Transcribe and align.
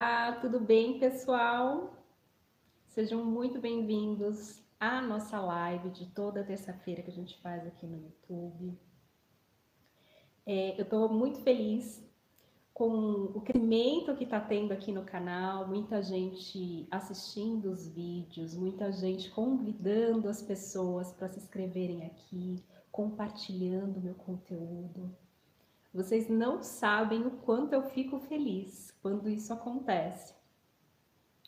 Olá, 0.00 0.30
tudo 0.40 0.60
bem, 0.60 1.00
pessoal? 1.00 1.92
Sejam 2.86 3.24
muito 3.24 3.60
bem-vindos 3.60 4.62
à 4.78 5.00
nossa 5.02 5.40
live 5.40 5.90
de 5.90 6.06
toda 6.06 6.44
terça-feira 6.44 7.02
que 7.02 7.10
a 7.10 7.12
gente 7.12 7.36
faz 7.42 7.66
aqui 7.66 7.84
no 7.84 7.96
YouTube. 7.96 8.78
É, 10.46 10.78
eu 10.78 10.84
estou 10.84 11.08
muito 11.08 11.40
feliz 11.40 12.00
com 12.72 13.24
o 13.34 13.40
crescimento 13.40 14.14
que 14.14 14.22
está 14.22 14.40
tendo 14.40 14.70
aqui 14.70 14.92
no 14.92 15.04
canal, 15.04 15.66
muita 15.66 16.00
gente 16.00 16.86
assistindo 16.92 17.68
os 17.68 17.88
vídeos, 17.88 18.54
muita 18.54 18.92
gente 18.92 19.28
convidando 19.32 20.28
as 20.28 20.40
pessoas 20.40 21.12
para 21.12 21.28
se 21.28 21.40
inscreverem 21.40 22.06
aqui, 22.06 22.64
compartilhando 22.92 24.00
meu 24.00 24.14
conteúdo. 24.14 25.12
Vocês 25.98 26.28
não 26.28 26.62
sabem 26.62 27.26
o 27.26 27.30
quanto 27.32 27.72
eu 27.72 27.82
fico 27.82 28.20
feliz 28.20 28.96
quando 29.02 29.28
isso 29.28 29.52
acontece. 29.52 30.32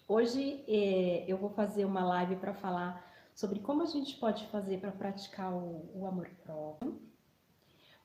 Hoje 0.09 0.65
é, 0.67 1.25
eu 1.29 1.39
vou 1.39 1.51
fazer 1.51 1.85
uma 1.85 2.05
live 2.05 2.35
para 2.35 2.53
falar 2.53 3.01
sobre 3.33 3.61
como 3.61 3.85
a 3.85 3.87
gente 3.87 4.17
pode 4.17 4.45
fazer 4.49 4.81
para 4.81 4.91
praticar 4.91 5.53
o, 5.53 5.89
o 5.95 6.05
amor 6.05 6.29
próprio, 6.43 7.01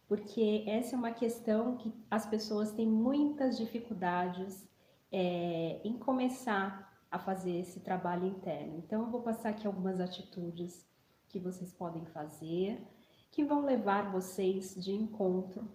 porque 0.07 0.63
essa 0.67 0.95
é 0.95 0.99
uma 0.99 1.13
questão 1.13 1.77
que 1.77 1.91
as 2.11 2.27
pessoas 2.27 2.71
têm 2.71 2.87
muitas 2.87 3.57
dificuldades 3.57 4.69
é, 5.11 5.81
em 5.83 5.97
começar 5.97 6.95
a 7.09 7.17
fazer 7.17 7.57
esse 7.57 7.79
trabalho 7.79 8.27
interno. 8.27 8.77
Então 8.77 9.01
eu 9.01 9.09
vou 9.09 9.23
passar 9.23 9.49
aqui 9.49 9.65
algumas 9.65 9.99
atitudes 9.99 10.85
que 11.27 11.39
vocês 11.39 11.73
podem 11.73 12.05
fazer, 12.05 12.85
que 13.31 13.43
vão 13.43 13.65
levar 13.65 14.11
vocês 14.11 14.75
de 14.75 14.91
encontro 14.91 15.67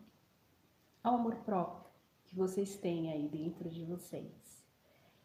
ao 1.03 1.15
amor 1.15 1.37
próprio 1.37 1.91
que 2.25 2.37
vocês 2.37 2.77
têm 2.77 3.13
aí 3.13 3.29
dentro 3.29 3.69
de 3.69 3.85
vocês. 3.85 4.65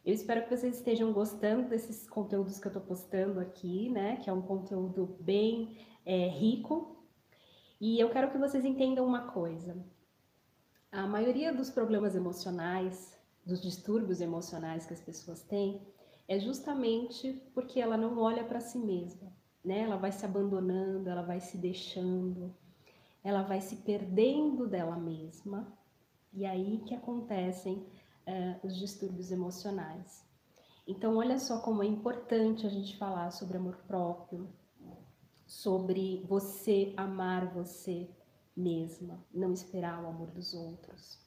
Eu 0.03 0.13
espero 0.13 0.43
que 0.43 0.55
vocês 0.55 0.77
estejam 0.77 1.11
gostando 1.11 1.67
desses 1.67 2.07
conteúdos 2.07 2.59
que 2.59 2.67
eu 2.67 2.70
estou 2.70 2.81
postando 2.81 3.39
aqui, 3.39 3.90
né? 3.90 4.17
Que 4.17 4.29
é 4.29 4.34
um 4.34 4.41
conteúdo 4.41 5.17
bem 5.20 5.77
é, 6.05 6.27
rico. 6.27 7.04
E 7.82 7.99
eu 7.99 8.09
quero 8.09 8.32
que 8.32 8.37
vocês 8.37 8.63
entendam 8.63 9.05
uma 9.05 9.32
coisa. 9.32 9.76
A 10.91 11.07
maioria 11.07 11.54
dos 11.54 11.70
problemas 11.70 12.15
emocionais, 12.15 13.20
dos 13.45 13.62
distúrbios 13.62 14.21
emocionais 14.21 14.85
que 14.85 14.93
as 14.93 15.01
pessoas 15.01 15.41
têm, 15.41 15.82
é 16.27 16.39
justamente 16.39 17.34
porque 17.54 17.79
ela 17.79 17.98
não 17.98 18.17
olha 18.17 18.43
para 18.43 18.60
si 18.60 18.77
mesma, 18.77 19.32
né? 19.63 19.82
Ela 19.82 19.98
vai 19.98 20.12
se 20.12 20.26
abandonando, 20.26 21.10
ela 21.10 21.21
vai 21.21 21.39
se 21.39 21.57
deixando, 21.57 22.55
ela 23.26 23.41
vai 23.41 23.59
se 23.59 23.77
perdendo 23.77 24.68
dela 24.68 24.95
mesma 24.95 25.76
e 26.31 26.45
aí 26.45 26.84
que 26.85 26.93
acontecem 26.93 27.77
uh, 28.27 28.67
os 28.67 28.77
distúrbios 28.77 29.32
emocionais. 29.32 30.23
Então, 30.87 31.17
olha 31.17 31.40
só 31.40 31.59
como 31.59 31.82
é 31.82 31.87
importante 31.87 32.67
a 32.67 32.70
gente 32.70 32.95
falar 32.98 33.32
sobre 33.32 33.57
amor 33.57 33.77
próprio, 33.87 34.48
sobre 35.48 36.23
você 36.27 36.93
amar 36.95 37.51
você 37.51 38.07
mesma, 38.55 39.26
não 39.34 39.51
esperar 39.51 40.04
o 40.04 40.07
amor 40.07 40.29
dos 40.29 40.54
outros. 40.54 41.20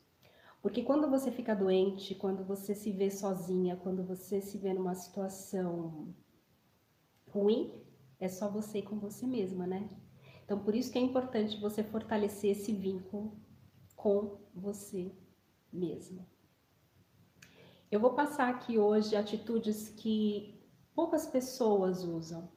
Porque 0.62 0.84
quando 0.84 1.10
você 1.10 1.32
fica 1.32 1.52
doente, 1.52 2.14
quando 2.14 2.44
você 2.44 2.76
se 2.76 2.92
vê 2.92 3.10
sozinha, 3.10 3.76
quando 3.76 4.04
você 4.04 4.40
se 4.40 4.56
vê 4.56 4.72
numa 4.72 4.94
situação 4.94 6.14
ruim, 7.28 7.82
é 8.20 8.28
só 8.28 8.48
você 8.48 8.82
com 8.82 9.00
você 9.00 9.26
mesma, 9.26 9.66
né? 9.66 9.88
Então, 10.48 10.58
por 10.58 10.74
isso 10.74 10.90
que 10.90 10.96
é 10.96 11.02
importante 11.02 11.60
você 11.60 11.84
fortalecer 11.84 12.52
esse 12.52 12.72
vínculo 12.72 13.36
com 13.94 14.38
você 14.54 15.12
mesma. 15.70 16.26
Eu 17.90 18.00
vou 18.00 18.14
passar 18.14 18.48
aqui 18.48 18.78
hoje 18.78 19.14
atitudes 19.14 19.90
que 19.90 20.58
poucas 20.94 21.26
pessoas 21.26 22.02
usam. 22.02 22.48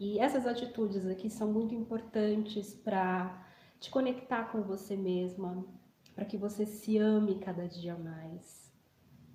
E 0.00 0.18
essas 0.18 0.46
atitudes 0.46 1.06
aqui 1.06 1.28
são 1.28 1.52
muito 1.52 1.74
importantes 1.74 2.72
para 2.72 3.46
te 3.78 3.90
conectar 3.90 4.44
com 4.44 4.62
você 4.62 4.96
mesma, 4.96 5.66
para 6.14 6.24
que 6.24 6.38
você 6.38 6.64
se 6.64 6.96
ame 6.96 7.40
cada 7.40 7.68
dia 7.68 7.94
mais, 7.94 8.72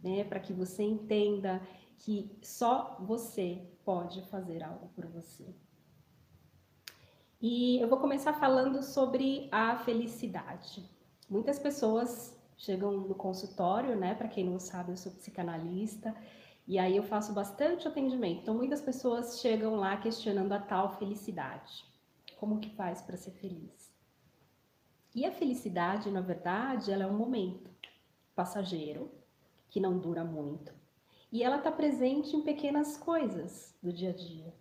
né? 0.02 0.24
Para 0.24 0.40
que 0.40 0.52
você 0.52 0.82
entenda 0.82 1.62
que 2.00 2.40
só 2.42 2.98
você 3.02 3.70
pode 3.86 4.24
fazer 4.30 4.64
algo 4.64 4.90
por 4.96 5.06
você. 5.06 5.54
E 7.46 7.78
eu 7.82 7.90
vou 7.90 8.00
começar 8.00 8.32
falando 8.32 8.82
sobre 8.82 9.50
a 9.52 9.76
felicidade. 9.76 10.90
Muitas 11.30 11.60
pessoas 11.60 12.42
chegam 12.56 12.94
no 12.94 13.16
consultório, 13.16 13.98
né? 13.98 14.16
Para 14.16 14.30
quem 14.30 14.46
não 14.46 14.58
sabe, 14.62 14.92
eu 14.94 14.96
sou 14.96 15.12
psicanalista 15.12 16.16
e 16.66 16.80
aí 16.80 16.96
eu 16.96 17.04
faço 17.04 17.34
bastante 17.34 17.86
atendimento. 17.86 18.44
Então, 18.44 18.56
muitas 18.56 18.80
pessoas 18.80 19.42
chegam 19.42 19.76
lá 19.76 19.98
questionando 19.98 20.54
a 20.54 20.60
tal 20.60 20.98
felicidade. 20.98 21.84
Como 22.38 22.62
que 22.62 22.70
faz 22.70 23.02
para 23.02 23.18
ser 23.18 23.32
feliz? 23.32 23.94
E 25.14 25.26
a 25.26 25.32
felicidade, 25.34 26.10
na 26.10 26.22
verdade, 26.22 26.94
ela 26.94 27.04
é 27.04 27.08
um 27.08 27.18
momento 27.18 27.70
passageiro 28.34 29.12
que 29.68 29.82
não 29.82 30.00
dura 30.00 30.24
muito. 30.24 30.74
E 31.30 31.44
ela 31.44 31.58
está 31.58 31.74
presente 31.74 32.38
em 32.38 32.42
pequenas 32.42 32.96
coisas 32.96 33.78
do 33.84 33.92
dia 33.92 34.12
a 34.12 34.14
dia, 34.14 34.54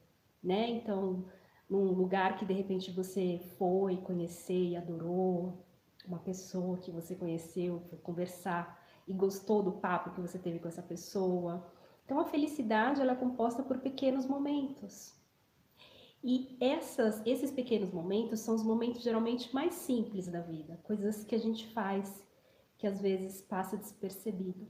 né? 0.43 0.69
Então, 0.69 1.25
num 1.72 1.90
lugar 1.90 2.36
que 2.36 2.44
de 2.44 2.52
repente 2.52 2.90
você 2.90 3.40
foi 3.56 3.96
conhecer 3.96 4.72
e 4.72 4.76
adorou, 4.76 5.64
uma 6.06 6.18
pessoa 6.18 6.76
que 6.76 6.90
você 6.90 7.14
conheceu, 7.14 7.80
foi 7.88 7.98
conversar 7.98 8.78
e 9.08 9.12
gostou 9.14 9.62
do 9.62 9.72
papo 9.72 10.10
que 10.10 10.20
você 10.20 10.38
teve 10.38 10.58
com 10.58 10.68
essa 10.68 10.82
pessoa. 10.82 11.66
Então 12.04 12.20
a 12.20 12.26
felicidade 12.26 13.00
ela 13.00 13.12
é 13.12 13.16
composta 13.16 13.62
por 13.62 13.78
pequenos 13.78 14.26
momentos. 14.26 15.14
E 16.22 16.58
essas, 16.60 17.22
esses 17.24 17.50
pequenos 17.50 17.90
momentos 17.90 18.40
são 18.40 18.54
os 18.54 18.62
momentos 18.62 19.02
geralmente 19.02 19.52
mais 19.54 19.72
simples 19.72 20.28
da 20.28 20.42
vida, 20.42 20.78
coisas 20.82 21.24
que 21.24 21.34
a 21.34 21.38
gente 21.38 21.66
faz 21.68 22.22
que 22.76 22.86
às 22.86 23.00
vezes 23.00 23.40
passa 23.40 23.78
despercebido, 23.78 24.68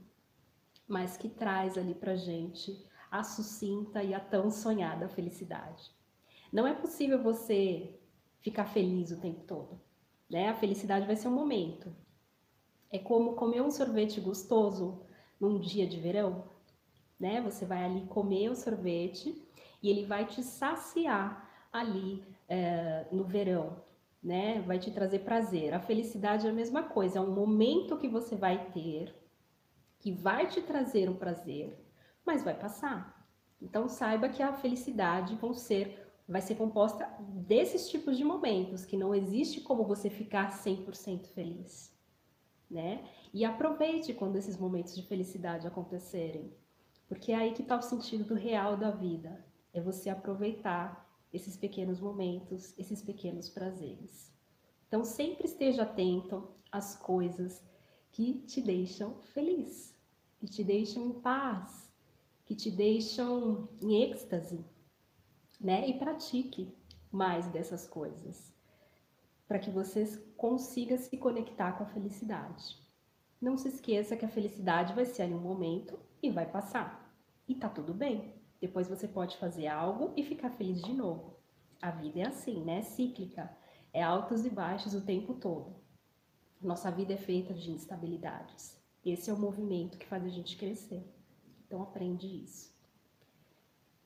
mas 0.87 1.17
que 1.17 1.27
traz 1.27 1.77
ali 1.77 1.95
pra 1.95 2.15
gente 2.15 2.81
a 3.11 3.23
sucinta 3.23 4.01
e 4.01 4.13
a 4.13 4.21
tão 4.21 4.49
sonhada 4.49 5.09
felicidade. 5.09 5.91
Não 6.53 6.67
é 6.67 6.73
possível 6.75 7.19
você 7.19 7.99
ficar 8.39 8.65
feliz 8.65 9.09
o 9.09 9.19
tempo 9.19 9.41
todo, 9.47 9.81
né? 10.29 10.49
A 10.49 10.53
felicidade 10.53 11.07
vai 11.07 11.15
ser 11.15 11.27
um 11.27 11.31
momento. 11.31 11.91
É 12.91 12.99
como 12.99 13.33
comer 13.33 13.61
um 13.61 13.71
sorvete 13.71 14.21
gostoso 14.21 15.01
num 15.39 15.59
dia 15.59 15.87
de 15.87 15.99
verão, 15.99 16.43
né? 17.19 17.41
Você 17.41 17.65
vai 17.65 17.83
ali 17.83 18.05
comer 18.05 18.49
o 18.49 18.55
sorvete 18.55 19.43
e 19.81 19.89
ele 19.89 20.05
vai 20.05 20.27
te 20.27 20.43
saciar 20.43 21.49
ali 21.71 22.23
é, 22.47 23.07
no 23.11 23.23
verão, 23.23 23.81
né? 24.21 24.61
Vai 24.61 24.77
te 24.77 24.91
trazer 24.91 25.19
prazer. 25.19 25.73
A 25.73 25.79
felicidade 25.79 26.45
é 26.45 26.51
a 26.51 26.53
mesma 26.53 26.83
coisa, 26.83 27.17
é 27.17 27.21
um 27.21 27.33
momento 27.33 27.97
que 27.97 28.07
você 28.07 28.35
vai 28.35 28.69
ter 28.71 29.11
que 29.97 30.11
vai 30.11 30.47
te 30.47 30.61
trazer 30.61 31.09
um 31.09 31.15
prazer, 31.15 31.81
mas 32.25 32.43
vai 32.43 32.53
passar. 32.53 33.25
Então 33.61 33.87
saiba 33.87 34.27
que 34.27 34.43
a 34.43 34.51
felicidade 34.51 35.33
vão 35.35 35.53
ser 35.53 36.12
vai 36.33 36.41
ser 36.41 36.55
composta 36.55 37.07
desses 37.45 37.87
tipos 37.91 38.17
de 38.17 38.23
momentos, 38.23 38.83
que 38.85 38.97
não 38.97 39.13
existe 39.13 39.61
como 39.61 39.83
você 39.83 40.09
ficar 40.09 40.49
100% 40.49 41.27
feliz, 41.27 41.95
né? 42.67 43.07
E 43.31 43.45
aproveite 43.45 44.15
quando 44.15 44.35
esses 44.35 44.57
momentos 44.57 44.95
de 44.95 45.03
felicidade 45.03 45.67
acontecerem, 45.67 46.51
porque 47.07 47.31
é 47.31 47.35
aí 47.35 47.53
que 47.53 47.61
está 47.61 47.77
o 47.77 47.83
sentido 47.83 48.33
real 48.33 48.75
da 48.75 48.89
vida, 48.89 49.45
é 49.71 49.79
você 49.79 50.09
aproveitar 50.09 51.07
esses 51.31 51.55
pequenos 51.55 51.99
momentos, 51.99 52.73
esses 52.79 53.03
pequenos 53.03 53.47
prazeres. 53.47 54.33
Então 54.87 55.05
sempre 55.05 55.45
esteja 55.45 55.83
atento 55.83 56.49
às 56.71 56.95
coisas 56.95 57.63
que 58.11 58.39
te 58.47 58.59
deixam 58.59 59.21
feliz, 59.21 59.95
que 60.39 60.47
te 60.47 60.63
deixam 60.63 61.05
em 61.05 61.13
paz, 61.13 61.93
que 62.43 62.55
te 62.55 62.71
deixam 62.71 63.69
em 63.79 64.01
êxtase, 64.01 64.65
né? 65.63 65.87
E 65.87 65.97
pratique 65.97 66.75
mais 67.09 67.47
dessas 67.47 67.87
coisas, 67.87 68.53
para 69.47 69.59
que 69.59 69.71
você 69.71 70.05
consiga 70.35 70.97
se 70.97 71.15
conectar 71.17 71.71
com 71.73 71.83
a 71.83 71.87
felicidade. 71.87 72.77
Não 73.39 73.57
se 73.57 73.69
esqueça 73.69 74.17
que 74.17 74.25
a 74.25 74.29
felicidade 74.29 74.93
vai 74.93 75.05
ser 75.05 75.23
ali 75.23 75.33
um 75.33 75.39
momento 75.39 75.97
e 76.21 76.29
vai 76.29 76.45
passar. 76.45 77.15
E 77.47 77.55
tá 77.55 77.69
tudo 77.69 77.93
bem. 77.93 78.33
Depois 78.59 78.87
você 78.87 79.07
pode 79.07 79.37
fazer 79.37 79.67
algo 79.67 80.13
e 80.15 80.23
ficar 80.23 80.49
feliz 80.51 80.81
de 80.81 80.93
novo. 80.93 81.37
A 81.81 81.91
vida 81.91 82.19
é 82.19 82.27
assim, 82.27 82.63
né? 82.63 82.79
É 82.79 82.81
cíclica. 82.81 83.55
É 83.91 84.01
altos 84.01 84.45
e 84.45 84.49
baixos 84.49 84.93
o 84.93 85.01
tempo 85.01 85.33
todo. 85.33 85.75
Nossa 86.61 86.89
vida 86.89 87.13
é 87.13 87.17
feita 87.17 87.53
de 87.53 87.71
instabilidades. 87.71 88.81
Esse 89.05 89.29
é 89.29 89.33
o 89.33 89.37
movimento 89.37 89.97
que 89.97 90.07
faz 90.07 90.23
a 90.23 90.29
gente 90.29 90.55
crescer. 90.57 91.05
Então 91.67 91.83
aprende 91.83 92.25
isso. 92.25 92.72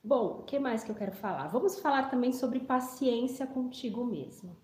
Bom, 0.02 0.38
o 0.38 0.42
que 0.44 0.58
mais 0.58 0.84
que 0.84 0.90
eu 0.90 0.94
quero 0.94 1.12
falar? 1.12 1.48
Vamos 1.48 1.78
falar 1.80 2.08
também 2.08 2.32
sobre 2.32 2.60
paciência 2.60 3.46
contigo 3.46 4.04
mesmo. 4.04 4.56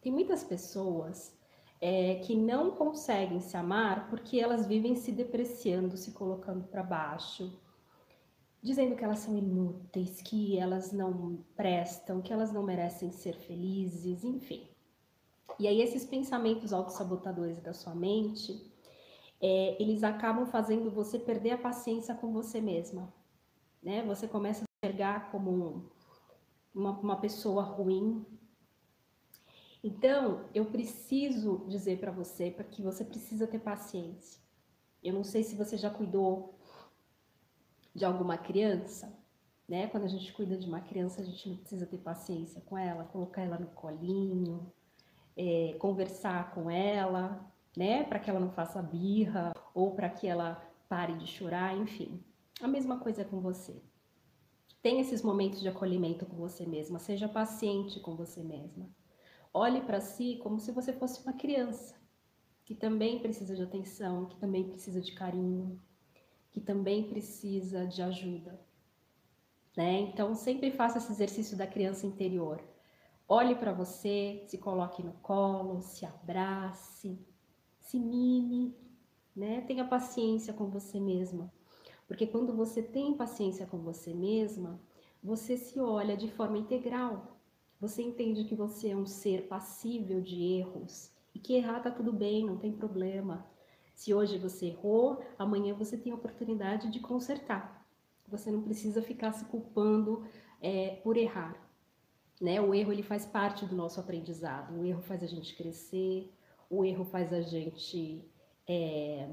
Tem 0.00 0.12
muitas 0.12 0.44
pessoas 0.44 1.36
é, 1.80 2.16
que 2.16 2.36
não 2.36 2.70
conseguem 2.70 3.40
se 3.40 3.56
amar 3.56 4.08
porque 4.08 4.38
elas 4.38 4.66
vivem 4.66 4.94
se 4.94 5.10
depreciando, 5.12 5.96
se 5.96 6.12
colocando 6.12 6.64
para 6.64 6.82
baixo, 6.82 7.60
dizendo 8.62 8.94
que 8.94 9.04
elas 9.04 9.18
são 9.18 9.36
inúteis, 9.36 10.22
que 10.22 10.58
elas 10.58 10.92
não 10.92 11.44
prestam, 11.56 12.22
que 12.22 12.32
elas 12.32 12.52
não 12.52 12.62
merecem 12.62 13.10
ser 13.10 13.34
felizes, 13.34 14.22
enfim. 14.22 14.68
E 15.58 15.66
aí 15.66 15.82
esses 15.82 16.04
pensamentos 16.04 16.72
autossabotadores 16.72 17.60
da 17.60 17.72
sua 17.72 17.94
mente, 17.94 18.72
é, 19.40 19.82
eles 19.82 20.04
acabam 20.04 20.46
fazendo 20.46 20.90
você 20.90 21.18
perder 21.18 21.52
a 21.52 21.58
paciência 21.58 22.14
com 22.14 22.32
você 22.32 22.60
mesma, 22.60 23.12
né? 23.82 24.02
Você 24.02 24.28
começa 24.28 24.64
a 24.64 24.86
enxergar 24.86 25.30
como 25.30 25.90
uma, 26.74 26.90
uma 27.00 27.16
pessoa 27.16 27.62
ruim. 27.62 28.24
Então, 29.82 30.44
eu 30.54 30.66
preciso 30.66 31.64
dizer 31.68 31.98
para 31.98 32.12
você 32.12 32.50
que 32.50 32.82
você 32.82 33.04
precisa 33.04 33.46
ter 33.46 33.58
paciência. 33.58 34.40
Eu 35.02 35.14
não 35.14 35.24
sei 35.24 35.42
se 35.42 35.56
você 35.56 35.76
já 35.76 35.88
cuidou 35.88 36.54
de 37.94 38.04
alguma 38.04 38.36
criança, 38.36 39.12
né? 39.68 39.86
Quando 39.86 40.04
a 40.04 40.08
gente 40.08 40.32
cuida 40.32 40.56
de 40.56 40.66
uma 40.66 40.80
criança, 40.80 41.22
a 41.22 41.24
gente 41.24 41.48
não 41.48 41.56
precisa 41.56 41.86
ter 41.86 41.98
paciência 41.98 42.60
com 42.62 42.76
ela, 42.76 43.04
colocar 43.04 43.42
ela 43.42 43.58
no 43.58 43.68
colinho, 43.68 44.70
é, 45.36 45.74
conversar 45.78 46.52
com 46.52 46.70
ela, 46.70 47.50
né? 47.76 48.04
Para 48.04 48.18
que 48.18 48.28
ela 48.28 48.40
não 48.40 48.50
faça 48.50 48.82
birra 48.82 49.54
ou 49.74 49.92
para 49.94 50.10
que 50.10 50.26
ela 50.26 50.62
pare 50.88 51.14
de 51.14 51.26
chorar, 51.26 51.76
enfim. 51.76 52.22
A 52.62 52.68
mesma 52.68 52.98
coisa 52.98 53.24
com 53.24 53.40
você. 53.40 53.82
Tenha 54.82 55.00
esses 55.00 55.22
momentos 55.22 55.60
de 55.60 55.68
acolhimento 55.68 56.26
com 56.26 56.36
você 56.36 56.66
mesma, 56.66 56.98
seja 56.98 57.26
paciente 57.26 57.98
com 58.00 58.14
você 58.14 58.42
mesma. 58.42 58.86
Olhe 59.52 59.80
para 59.80 59.98
si 59.98 60.38
como 60.42 60.60
se 60.60 60.70
você 60.70 60.92
fosse 60.92 61.22
uma 61.22 61.32
criança, 61.32 61.98
que 62.64 62.74
também 62.74 63.18
precisa 63.18 63.56
de 63.56 63.62
atenção, 63.62 64.26
que 64.26 64.36
também 64.36 64.68
precisa 64.68 65.00
de 65.00 65.12
carinho, 65.12 65.80
que 66.50 66.60
também 66.60 67.08
precisa 67.08 67.86
de 67.86 68.02
ajuda. 68.02 68.60
Né? 69.74 70.00
Então, 70.00 70.34
sempre 70.34 70.70
faça 70.70 70.98
esse 70.98 71.12
exercício 71.12 71.56
da 71.56 71.66
criança 71.66 72.06
interior. 72.06 72.62
Olhe 73.26 73.54
para 73.54 73.72
você, 73.72 74.44
se 74.48 74.58
coloque 74.58 75.02
no 75.02 75.14
colo, 75.14 75.80
se 75.80 76.04
abrace, 76.04 77.18
se 77.80 77.98
mime, 77.98 78.76
né? 79.34 79.62
Tenha 79.62 79.86
paciência 79.86 80.52
com 80.52 80.68
você 80.68 81.00
mesma. 81.00 81.50
Porque 82.10 82.26
quando 82.26 82.52
você 82.52 82.82
tem 82.82 83.14
paciência 83.14 83.68
com 83.68 83.78
você 83.78 84.12
mesma, 84.12 84.80
você 85.22 85.56
se 85.56 85.78
olha 85.78 86.16
de 86.16 86.28
forma 86.28 86.58
integral. 86.58 87.38
Você 87.80 88.02
entende 88.02 88.42
que 88.42 88.54
você 88.56 88.88
é 88.88 88.96
um 88.96 89.06
ser 89.06 89.46
passível 89.46 90.20
de 90.20 90.42
erros 90.58 91.12
e 91.32 91.38
que 91.38 91.54
errar 91.54 91.78
tá 91.78 91.88
tudo 91.88 92.12
bem, 92.12 92.44
não 92.44 92.56
tem 92.56 92.72
problema. 92.72 93.46
Se 93.94 94.12
hoje 94.12 94.38
você 94.38 94.66
errou, 94.66 95.22
amanhã 95.38 95.72
você 95.72 95.96
tem 95.96 96.10
a 96.10 96.16
oportunidade 96.16 96.90
de 96.90 96.98
consertar. 96.98 97.86
Você 98.26 98.50
não 98.50 98.62
precisa 98.62 99.00
ficar 99.00 99.30
se 99.30 99.44
culpando 99.44 100.24
é, 100.60 100.96
por 101.04 101.16
errar. 101.16 101.64
Né? 102.40 102.60
O 102.60 102.74
erro 102.74 102.92
ele 102.92 103.04
faz 103.04 103.24
parte 103.24 103.64
do 103.64 103.76
nosso 103.76 104.00
aprendizado. 104.00 104.76
O 104.80 104.84
erro 104.84 105.00
faz 105.00 105.22
a 105.22 105.28
gente 105.28 105.54
crescer. 105.54 106.34
O 106.68 106.84
erro 106.84 107.04
faz 107.04 107.32
a 107.32 107.40
gente 107.40 108.28
é, 108.66 109.30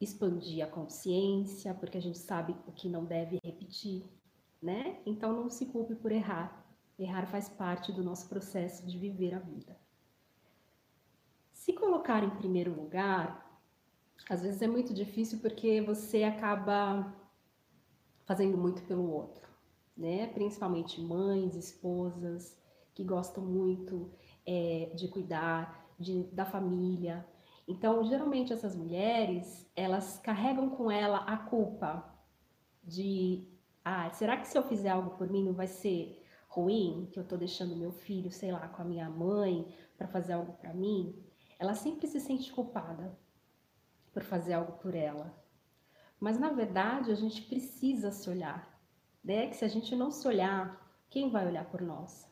expandir 0.00 0.64
a 0.64 0.68
consciência, 0.68 1.74
porque 1.74 1.98
a 1.98 2.02
gente 2.02 2.18
sabe 2.18 2.54
o 2.66 2.72
que 2.72 2.88
não 2.88 3.04
deve 3.04 3.40
repetir, 3.42 4.04
né? 4.62 5.00
Então 5.04 5.32
não 5.32 5.50
se 5.50 5.66
culpe 5.66 5.94
por 5.94 6.12
errar. 6.12 6.64
Errar 6.98 7.26
faz 7.26 7.48
parte 7.48 7.92
do 7.92 8.02
nosso 8.02 8.28
processo 8.28 8.86
de 8.86 8.98
viver 8.98 9.34
a 9.34 9.38
vida. 9.38 9.76
Se 11.52 11.72
colocar 11.72 12.22
em 12.22 12.30
primeiro 12.30 12.74
lugar, 12.74 13.60
às 14.28 14.42
vezes 14.42 14.62
é 14.62 14.66
muito 14.66 14.94
difícil 14.94 15.38
porque 15.40 15.80
você 15.80 16.24
acaba 16.24 17.14
fazendo 18.24 18.58
muito 18.58 18.82
pelo 18.82 19.10
outro, 19.10 19.48
né? 19.96 20.26
Principalmente 20.28 21.00
mães, 21.00 21.54
esposas 21.54 22.56
que 22.94 23.04
gostam 23.04 23.44
muito 23.44 24.10
é, 24.46 24.90
de 24.94 25.08
cuidar 25.08 25.88
de, 25.98 26.24
da 26.24 26.44
família, 26.44 27.26
então, 27.68 28.02
geralmente 28.02 28.50
essas 28.50 28.74
mulheres, 28.74 29.70
elas 29.76 30.18
carregam 30.18 30.70
com 30.70 30.90
ela 30.90 31.18
a 31.18 31.36
culpa 31.36 32.02
de, 32.82 33.46
ah, 33.84 34.08
será 34.10 34.38
que 34.38 34.48
se 34.48 34.56
eu 34.56 34.62
fizer 34.62 34.88
algo 34.88 35.10
por 35.18 35.28
mim 35.28 35.44
não 35.44 35.52
vai 35.52 35.66
ser 35.66 36.24
ruim, 36.48 37.10
que 37.12 37.20
eu 37.20 37.28
tô 37.28 37.36
deixando 37.36 37.76
meu 37.76 37.92
filho, 37.92 38.30
sei 38.30 38.50
lá, 38.50 38.66
com 38.68 38.80
a 38.80 38.84
minha 38.86 39.10
mãe 39.10 39.76
para 39.98 40.08
fazer 40.08 40.32
algo 40.32 40.54
para 40.54 40.72
mim? 40.72 41.22
Ela 41.58 41.74
sempre 41.74 42.06
se 42.06 42.18
sente 42.20 42.50
culpada 42.50 43.14
por 44.14 44.22
fazer 44.22 44.54
algo 44.54 44.72
por 44.78 44.94
ela. 44.94 45.34
Mas 46.18 46.38
na 46.38 46.50
verdade, 46.50 47.12
a 47.12 47.14
gente 47.14 47.42
precisa 47.42 48.10
se 48.10 48.30
olhar, 48.30 48.80
né? 49.22 49.46
Que 49.48 49.56
se 49.56 49.64
a 49.64 49.68
gente 49.68 49.94
não 49.94 50.10
se 50.10 50.26
olhar, 50.26 50.90
quem 51.10 51.30
vai 51.30 51.46
olhar 51.46 51.66
por 51.66 51.82
nós? 51.82 52.27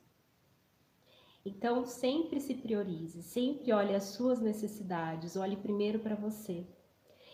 Então, 1.47 1.87
sempre 1.87 2.41
se 2.41 2.57
priorize, 2.57 3.23
sempre 3.23 3.73
olhe 3.73 3.95
as 3.95 4.03
suas 4.03 4.41
necessidades, 4.41 5.37
olhe 5.37 5.57
primeiro 5.57 6.01
para 6.01 6.17
você. 6.17 6.67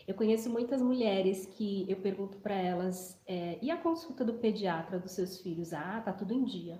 Eu 0.06 0.14
conheço 0.14 0.50
muitas 0.50 0.82
mulheres 0.82 1.46
que 1.46 1.90
eu 1.90 1.96
pergunto 1.96 2.36
para 2.36 2.54
elas: 2.54 3.18
é, 3.26 3.58
e 3.62 3.70
a 3.70 3.76
consulta 3.78 4.22
do 4.22 4.34
pediatra 4.34 4.98
dos 4.98 5.12
seus 5.12 5.38
filhos? 5.40 5.72
Ah, 5.72 6.02
tá 6.04 6.12
tudo 6.12 6.34
em 6.34 6.44
dia. 6.44 6.78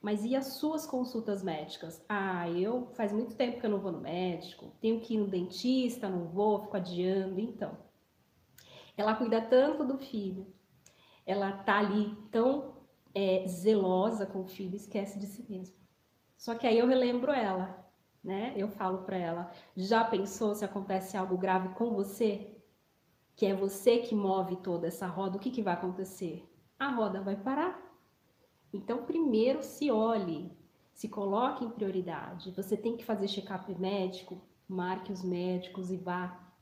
Mas 0.00 0.24
e 0.24 0.36
as 0.36 0.58
suas 0.58 0.86
consultas 0.86 1.42
médicas? 1.42 2.04
Ah, 2.08 2.48
eu 2.48 2.86
faz 2.94 3.12
muito 3.12 3.34
tempo 3.34 3.58
que 3.58 3.66
eu 3.66 3.70
não 3.70 3.80
vou 3.80 3.90
no 3.90 4.00
médico, 4.00 4.70
tenho 4.80 5.00
que 5.00 5.14
ir 5.14 5.18
no 5.18 5.26
dentista, 5.26 6.08
não 6.08 6.28
vou, 6.28 6.60
fico 6.60 6.76
adiando. 6.76 7.40
Então, 7.40 7.76
ela 8.96 9.16
cuida 9.16 9.42
tanto 9.42 9.84
do 9.84 9.98
filho, 9.98 10.46
ela 11.26 11.50
tá 11.50 11.80
ali 11.80 12.14
tão 12.30 12.76
é, 13.12 13.44
zelosa 13.48 14.24
com 14.24 14.42
o 14.42 14.46
filho, 14.46 14.76
esquece 14.76 15.18
de 15.18 15.26
si 15.26 15.44
mesma. 15.50 15.83
Só 16.44 16.54
que 16.54 16.66
aí 16.66 16.78
eu 16.78 16.86
relembro 16.86 17.32
ela, 17.32 17.90
né? 18.22 18.52
Eu 18.54 18.68
falo 18.68 18.98
para 18.98 19.16
ela: 19.16 19.50
já 19.74 20.04
pensou 20.04 20.54
se 20.54 20.62
acontece 20.62 21.16
algo 21.16 21.38
grave 21.38 21.70
com 21.70 21.94
você? 21.94 22.54
Que 23.34 23.46
é 23.46 23.54
você 23.54 24.00
que 24.00 24.14
move 24.14 24.56
toda 24.56 24.86
essa 24.86 25.06
roda, 25.06 25.38
o 25.38 25.40
que, 25.40 25.50
que 25.50 25.62
vai 25.62 25.72
acontecer? 25.72 26.46
A 26.78 26.90
roda 26.90 27.22
vai 27.22 27.34
parar. 27.34 27.80
Então, 28.74 29.06
primeiro 29.06 29.62
se 29.62 29.90
olhe, 29.90 30.52
se 30.92 31.08
coloque 31.08 31.64
em 31.64 31.70
prioridade. 31.70 32.50
Você 32.50 32.76
tem 32.76 32.94
que 32.94 33.06
fazer 33.06 33.26
check-up 33.26 33.74
médico, 33.80 34.38
marque 34.68 35.10
os 35.10 35.22
médicos 35.22 35.90
e 35.90 35.96
vá. 35.96 36.52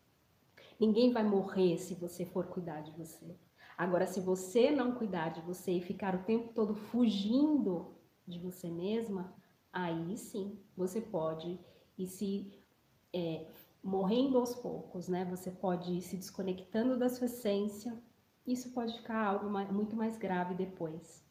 Ninguém 0.79 1.13
vai 1.13 1.25
morrer 1.25 1.77
se 1.79 1.97
você 1.97 2.25
for 2.25 2.47
cuidar 2.47 2.83
de 2.83 2.93
você. 2.93 3.37
Agora, 3.77 4.07
se 4.07 4.21
você 4.21 4.71
não 4.71 4.93
cuidar 4.93 5.31
de 5.31 5.41
você 5.41 5.73
e 5.73 5.83
ficar 5.83 6.15
o 6.15 6.23
tempo 6.23 6.53
todo 6.55 6.73
fugindo 6.73 7.97
de 8.25 8.39
você 8.39 8.71
mesma, 8.71 9.42
aí 9.73 10.17
sim 10.17 10.59
você 10.77 11.01
pode 11.01 11.59
ir 11.99 12.07
se 12.07 12.53
é, 13.13 13.47
morrendo 13.83 14.39
aos 14.39 14.55
poucos, 14.55 15.09
né? 15.09 15.25
Você 15.27 15.51
pode 15.51 15.93
ir 15.93 16.03
se 16.03 16.17
desconectando 16.17 16.99
da 16.99 17.09
sua 17.09 17.27
essência. 17.27 17.97
Isso 18.47 18.71
pode 18.73 18.97
ficar 18.97 19.25
algo 19.25 19.49
mais, 19.51 19.71
muito 19.71 19.97
mais 19.97 20.17
grave 20.17 20.55
depois. 20.55 21.25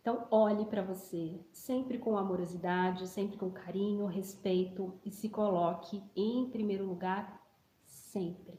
Então, 0.00 0.26
olhe 0.30 0.64
para 0.66 0.82
você, 0.82 1.40
sempre 1.52 1.98
com 1.98 2.16
amorosidade, 2.16 3.08
sempre 3.08 3.36
com 3.36 3.50
carinho, 3.50 4.06
respeito 4.06 4.94
e 5.04 5.10
se 5.10 5.28
coloque 5.28 6.00
em 6.14 6.48
primeiro 6.48 6.86
lugar 6.86 7.44
sempre, 7.84 8.58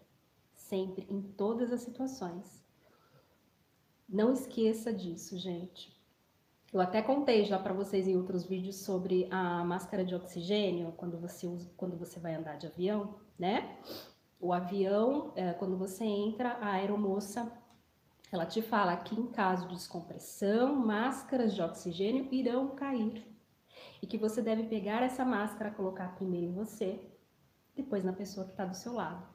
sempre, 0.53 1.07
em 1.09 1.21
todas 1.21 1.71
as 1.71 1.79
situações. 1.79 2.61
Não 4.09 4.33
esqueça 4.33 4.93
disso, 4.93 5.37
gente. 5.37 5.96
Eu 6.73 6.81
até 6.81 7.01
contei 7.01 7.45
já 7.45 7.57
para 7.57 7.73
vocês 7.73 8.07
em 8.07 8.17
outros 8.17 8.45
vídeos 8.45 8.75
sobre 8.77 9.27
a 9.31 9.63
máscara 9.63 10.03
de 10.03 10.13
oxigênio 10.13 10.93
quando 10.97 11.17
você 11.17 11.47
usa, 11.47 11.69
quando 11.77 11.97
você 11.97 12.19
vai 12.19 12.35
andar 12.35 12.57
de 12.57 12.67
avião, 12.67 13.15
né? 13.39 13.77
O 14.39 14.51
avião, 14.51 15.31
é, 15.35 15.53
quando 15.53 15.77
você 15.77 16.03
entra, 16.03 16.57
a 16.61 16.73
aeromoça 16.73 17.51
ela 18.31 18.45
te 18.45 18.61
fala 18.61 18.97
que 18.97 19.15
em 19.15 19.27
caso 19.27 19.67
de 19.67 19.75
descompressão, 19.75 20.75
máscaras 20.75 21.55
de 21.55 21.61
oxigênio 21.61 22.27
irão 22.33 22.75
cair 22.75 23.25
e 24.01 24.07
que 24.07 24.17
você 24.17 24.41
deve 24.41 24.63
pegar 24.63 25.01
essa 25.01 25.23
máscara, 25.23 25.71
colocar 25.71 26.15
primeiro 26.15 26.47
em 26.47 26.53
você, 26.53 26.99
depois 27.75 28.03
na 28.03 28.11
pessoa 28.11 28.45
que 28.45 28.51
está 28.51 28.65
do 28.65 28.75
seu 28.75 28.93
lado. 28.93 29.25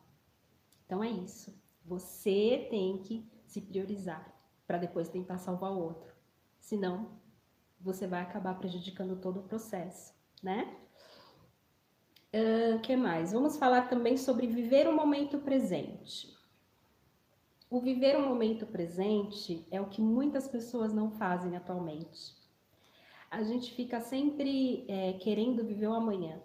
Então 0.84 1.02
é 1.02 1.08
isso. 1.08 1.58
Você 1.86 2.66
tem 2.70 2.98
que 2.98 3.26
se 3.46 3.62
priorizar 3.62 4.30
para 4.66 4.78
depois 4.78 5.08
tentar 5.08 5.38
salvar 5.38 5.72
o 5.72 5.80
outro. 5.80 6.12
Senão, 6.60 7.21
você 7.82 8.06
vai 8.06 8.22
acabar 8.22 8.54
prejudicando 8.58 9.16
todo 9.16 9.40
o 9.40 9.42
processo, 9.42 10.14
né? 10.42 10.76
O 12.32 12.76
uh, 12.76 12.80
que 12.80 12.96
mais? 12.96 13.32
Vamos 13.32 13.58
falar 13.58 13.88
também 13.88 14.16
sobre 14.16 14.46
viver 14.46 14.88
o 14.88 14.96
momento 14.96 15.38
presente. 15.38 16.32
O 17.68 17.80
viver 17.80 18.16
o 18.16 18.26
momento 18.26 18.66
presente 18.66 19.66
é 19.70 19.80
o 19.80 19.88
que 19.88 20.00
muitas 20.00 20.46
pessoas 20.46 20.92
não 20.92 21.10
fazem 21.10 21.56
atualmente. 21.56 22.34
A 23.30 23.42
gente 23.42 23.72
fica 23.72 24.00
sempre 24.00 24.84
é, 24.88 25.14
querendo 25.14 25.64
viver 25.64 25.86
o 25.86 25.94
amanhã. 25.94 26.40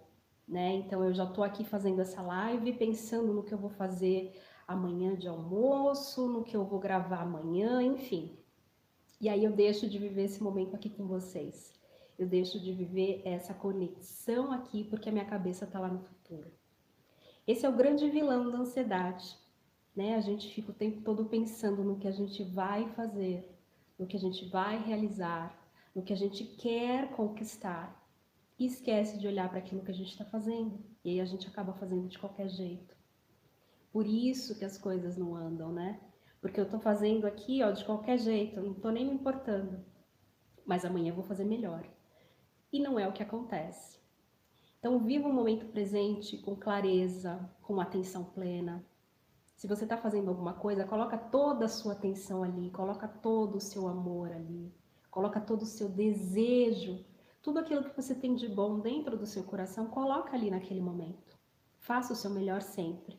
né? 0.48 0.74
Então 0.76 1.04
eu 1.04 1.14
já 1.14 1.26
estou 1.26 1.44
aqui 1.44 1.66
fazendo 1.66 2.02
essa 2.02 2.22
live 2.22 2.72
pensando 2.74 3.34
no 3.34 3.44
que 3.44 3.54
eu 3.54 3.58
vou 3.58 3.70
fazer 3.70 4.34
amanhã 4.66 5.16
de 5.16 5.28
almoço, 5.28 6.28
no 6.28 6.44
que 6.44 6.56
eu 6.56 6.66
vou 6.66 6.80
gravar 6.80 7.22
amanhã, 7.22 7.82
enfim. 7.82 8.38
E 9.20 9.30
aí 9.30 9.44
eu 9.44 9.52
deixo 9.52 9.90
de 9.90 9.98
viver 9.98 10.26
esse 10.26 10.42
momento 10.42 10.76
aqui 10.76 10.90
com 10.90 11.08
vocês. 11.08 11.74
Eu 12.18 12.28
deixo 12.28 12.60
de 12.60 12.72
viver 12.72 13.22
essa 13.26 13.54
conexão 13.54 14.52
aqui 14.52 14.84
porque 14.84 15.10
a 15.10 15.12
minha 15.12 15.26
cabeça 15.26 15.66
está 15.66 15.80
lá 15.80 15.88
no 15.88 16.00
futuro. 16.00 16.52
Esse 17.46 17.66
é 17.66 17.70
o 17.70 17.76
grande 17.76 18.10
vilão 18.10 18.52
da 18.52 18.60
ansiedade, 18.60 19.38
né? 19.96 20.16
A 20.16 20.22
gente 20.22 20.54
fica 20.54 20.72
o 20.72 20.76
tempo 20.76 21.02
todo 21.02 21.26
pensando 21.26 21.84
no 21.84 21.98
que 21.98 22.08
a 22.08 22.12
gente 22.12 22.44
vai 22.44 22.88
fazer, 22.90 23.48
no 23.98 24.06
que 24.06 24.18
a 24.18 24.20
gente 24.20 24.46
vai 24.50 24.84
realizar, 24.84 25.58
no 25.96 26.04
que 26.04 26.14
a 26.14 26.18
gente 26.18 26.44
quer 26.44 27.10
conquistar 27.16 28.08
e 28.60 28.66
esquece 28.66 29.18
de 29.18 29.28
olhar 29.28 29.50
para 29.50 29.60
aquilo 29.60 29.82
que 29.82 29.92
a 29.92 29.96
gente 29.96 30.12
está 30.12 30.26
fazendo. 30.26 30.80
E 31.04 31.10
aí 31.12 31.22
a 31.22 31.26
gente 31.26 31.48
acaba 31.48 31.74
fazendo 31.74 32.08
de 32.08 32.20
qualquer 32.20 32.50
jeito. 32.50 32.96
Por 33.92 34.06
isso 34.06 34.58
que 34.58 34.66
as 34.66 34.78
coisas 34.78 35.18
não 35.18 35.36
andam, 35.36 35.72
né? 35.72 36.00
Porque 36.42 36.60
eu 36.60 36.66
estou 36.66 36.80
fazendo 36.80 37.26
aqui, 37.26 37.64
ó, 37.64 37.72
de 37.72 37.84
qualquer 37.84 38.18
jeito, 38.18 38.62
não 38.62 38.72
estou 38.72 38.92
nem 38.92 39.06
me 39.06 39.14
importando. 39.14 39.84
Mas 40.66 40.86
amanhã 40.86 41.10
eu 41.12 41.16
vou 41.16 41.24
fazer 41.24 41.44
melhor. 41.44 41.88
E 42.72 42.80
não 42.80 43.00
é 43.00 43.08
o 43.08 43.14
que 43.14 43.24
acontece. 43.24 44.00
Então, 44.80 45.00
viva 45.00 45.28
o 45.28 45.34
momento 45.34 45.66
presente 45.68 46.38
com 46.38 46.56
clareza, 46.56 47.50
com 47.62 47.80
atenção 47.80 48.24
plena. 48.24 48.86
Se 49.56 49.68
você 49.68 49.86
está 49.86 49.98
fazendo 49.98 50.30
alguma 50.30 50.54
coisa, 50.54 50.86
coloca 50.86 51.18
toda 51.18 51.66
a 51.66 51.70
sua 51.70 51.94
atenção 51.94 52.44
ali, 52.44 52.70
coloca 52.70 53.08
todo 53.08 53.56
o 53.56 53.62
seu 53.62 53.88
amor 53.88 54.32
ali, 54.32 54.72
coloca 55.10 55.42
todo 55.42 55.64
o 55.64 55.66
seu 55.66 55.90
desejo 55.90 57.04
tudo 57.48 57.60
aquilo 57.60 57.82
que 57.82 57.96
você 57.96 58.14
tem 58.14 58.36
de 58.36 58.46
bom 58.46 58.82
dentro 58.82 59.18
do 59.18 59.26
seu 59.26 59.42
coração, 59.42 59.88
coloca 59.88 60.36
ali 60.36 60.52
naquele 60.52 60.82
momento. 60.82 61.40
Faça 61.80 62.12
o 62.12 62.16
seu 62.16 62.30
melhor 62.30 62.62
sempre, 62.62 63.18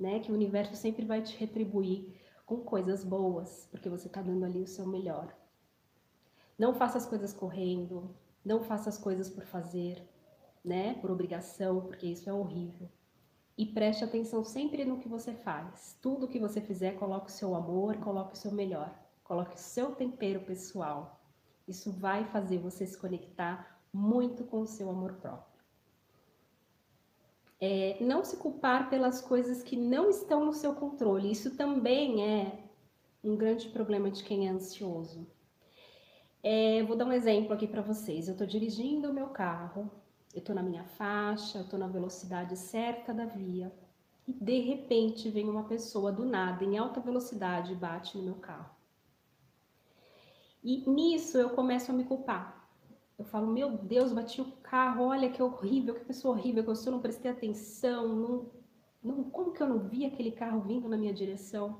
né? 0.00 0.18
Que 0.18 0.32
o 0.32 0.34
universo 0.34 0.74
sempre 0.74 1.04
vai 1.04 1.20
te 1.20 1.36
retribuir 1.36 2.15
com 2.46 2.58
coisas 2.58 3.04
boas, 3.04 3.68
porque 3.70 3.88
você 3.88 4.06
está 4.06 4.22
dando 4.22 4.44
ali 4.44 4.62
o 4.62 4.66
seu 4.66 4.86
melhor. 4.86 5.36
Não 6.56 6.72
faça 6.72 6.96
as 6.96 7.04
coisas 7.04 7.34
correndo, 7.34 8.14
não 8.44 8.62
faça 8.62 8.88
as 8.88 8.96
coisas 8.96 9.28
por 9.28 9.44
fazer, 9.44 10.02
né? 10.64 10.94
Por 10.94 11.10
obrigação, 11.10 11.82
porque 11.82 12.06
isso 12.06 12.30
é 12.30 12.32
horrível. 12.32 12.88
E 13.58 13.66
preste 13.66 14.04
atenção 14.04 14.44
sempre 14.44 14.84
no 14.84 15.00
que 15.00 15.08
você 15.08 15.34
faz. 15.34 15.98
Tudo 16.00 16.28
que 16.28 16.38
você 16.38 16.60
fizer, 16.60 16.92
coloque 16.92 17.28
o 17.28 17.34
seu 17.34 17.54
amor, 17.54 17.96
coloque 17.98 18.34
o 18.34 18.38
seu 18.38 18.52
melhor, 18.52 18.96
coloque 19.24 19.56
o 19.56 19.58
seu 19.58 19.94
tempero 19.94 20.40
pessoal, 20.40 21.20
isso 21.66 21.90
vai 21.90 22.24
fazer 22.26 22.58
você 22.58 22.86
se 22.86 22.96
conectar 22.96 23.80
muito 23.92 24.44
com 24.44 24.60
o 24.60 24.66
seu 24.66 24.88
amor 24.88 25.14
próprio. 25.14 25.55
É, 27.60 27.96
não 28.00 28.24
se 28.24 28.36
culpar 28.36 28.90
pelas 28.90 29.20
coisas 29.20 29.62
que 29.62 29.76
não 29.76 30.10
estão 30.10 30.44
no 30.44 30.52
seu 30.52 30.74
controle. 30.74 31.30
Isso 31.30 31.56
também 31.56 32.22
é 32.22 32.64
um 33.24 33.36
grande 33.36 33.68
problema 33.68 34.10
de 34.10 34.22
quem 34.22 34.46
é 34.46 34.50
ansioso. 34.50 35.26
É, 36.42 36.82
vou 36.84 36.96
dar 36.96 37.06
um 37.06 37.12
exemplo 37.12 37.52
aqui 37.52 37.66
para 37.66 37.82
vocês. 37.82 38.28
Eu 38.28 38.32
estou 38.32 38.46
dirigindo 38.46 39.10
o 39.10 39.14
meu 39.14 39.28
carro, 39.28 39.90
eu 40.32 40.38
estou 40.38 40.54
na 40.54 40.62
minha 40.62 40.84
faixa, 40.84 41.58
eu 41.58 41.64
estou 41.64 41.78
na 41.78 41.88
velocidade 41.88 42.56
certa 42.56 43.12
da 43.12 43.24
via 43.24 43.72
e 44.26 44.32
de 44.32 44.60
repente 44.60 45.30
vem 45.30 45.48
uma 45.48 45.64
pessoa 45.64 46.12
do 46.12 46.24
nada 46.24 46.64
em 46.64 46.76
alta 46.76 47.00
velocidade 47.00 47.72
e 47.72 47.76
bate 47.76 48.18
no 48.18 48.24
meu 48.24 48.34
carro. 48.34 48.74
E 50.62 50.88
nisso 50.88 51.38
eu 51.38 51.50
começo 51.50 51.92
a 51.92 51.94
me 51.94 52.04
culpar. 52.04 52.55
Eu 53.18 53.24
falo, 53.24 53.46
meu 53.46 53.78
Deus, 53.78 54.12
bati 54.12 54.40
o 54.40 54.52
carro, 54.62 55.06
olha 55.06 55.30
que 55.30 55.42
horrível, 55.42 55.94
que 55.94 56.04
pessoa 56.04 56.36
horrível, 56.36 56.62
que 56.62 56.70
eu 56.70 56.92
não 56.92 57.00
prestei 57.00 57.30
atenção, 57.30 58.08
não, 58.14 58.50
não, 59.02 59.24
como 59.30 59.52
que 59.52 59.62
eu 59.62 59.68
não 59.68 59.78
vi 59.88 60.04
aquele 60.04 60.32
carro 60.32 60.60
vindo 60.60 60.88
na 60.88 60.98
minha 60.98 61.14
direção? 61.14 61.78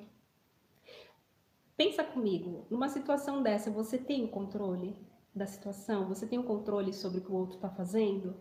Pensa 1.76 2.02
comigo, 2.02 2.66
numa 2.70 2.88
situação 2.88 3.42
dessa, 3.42 3.70
você 3.70 3.98
tem 3.98 4.24
o 4.24 4.28
controle 4.28 4.96
da 5.34 5.46
situação? 5.46 6.08
Você 6.08 6.26
tem 6.26 6.38
o 6.38 6.44
controle 6.44 6.94
sobre 6.94 7.18
o 7.18 7.20
que 7.22 7.30
o 7.30 7.34
outro 7.34 7.56
está 7.56 7.68
fazendo? 7.68 8.34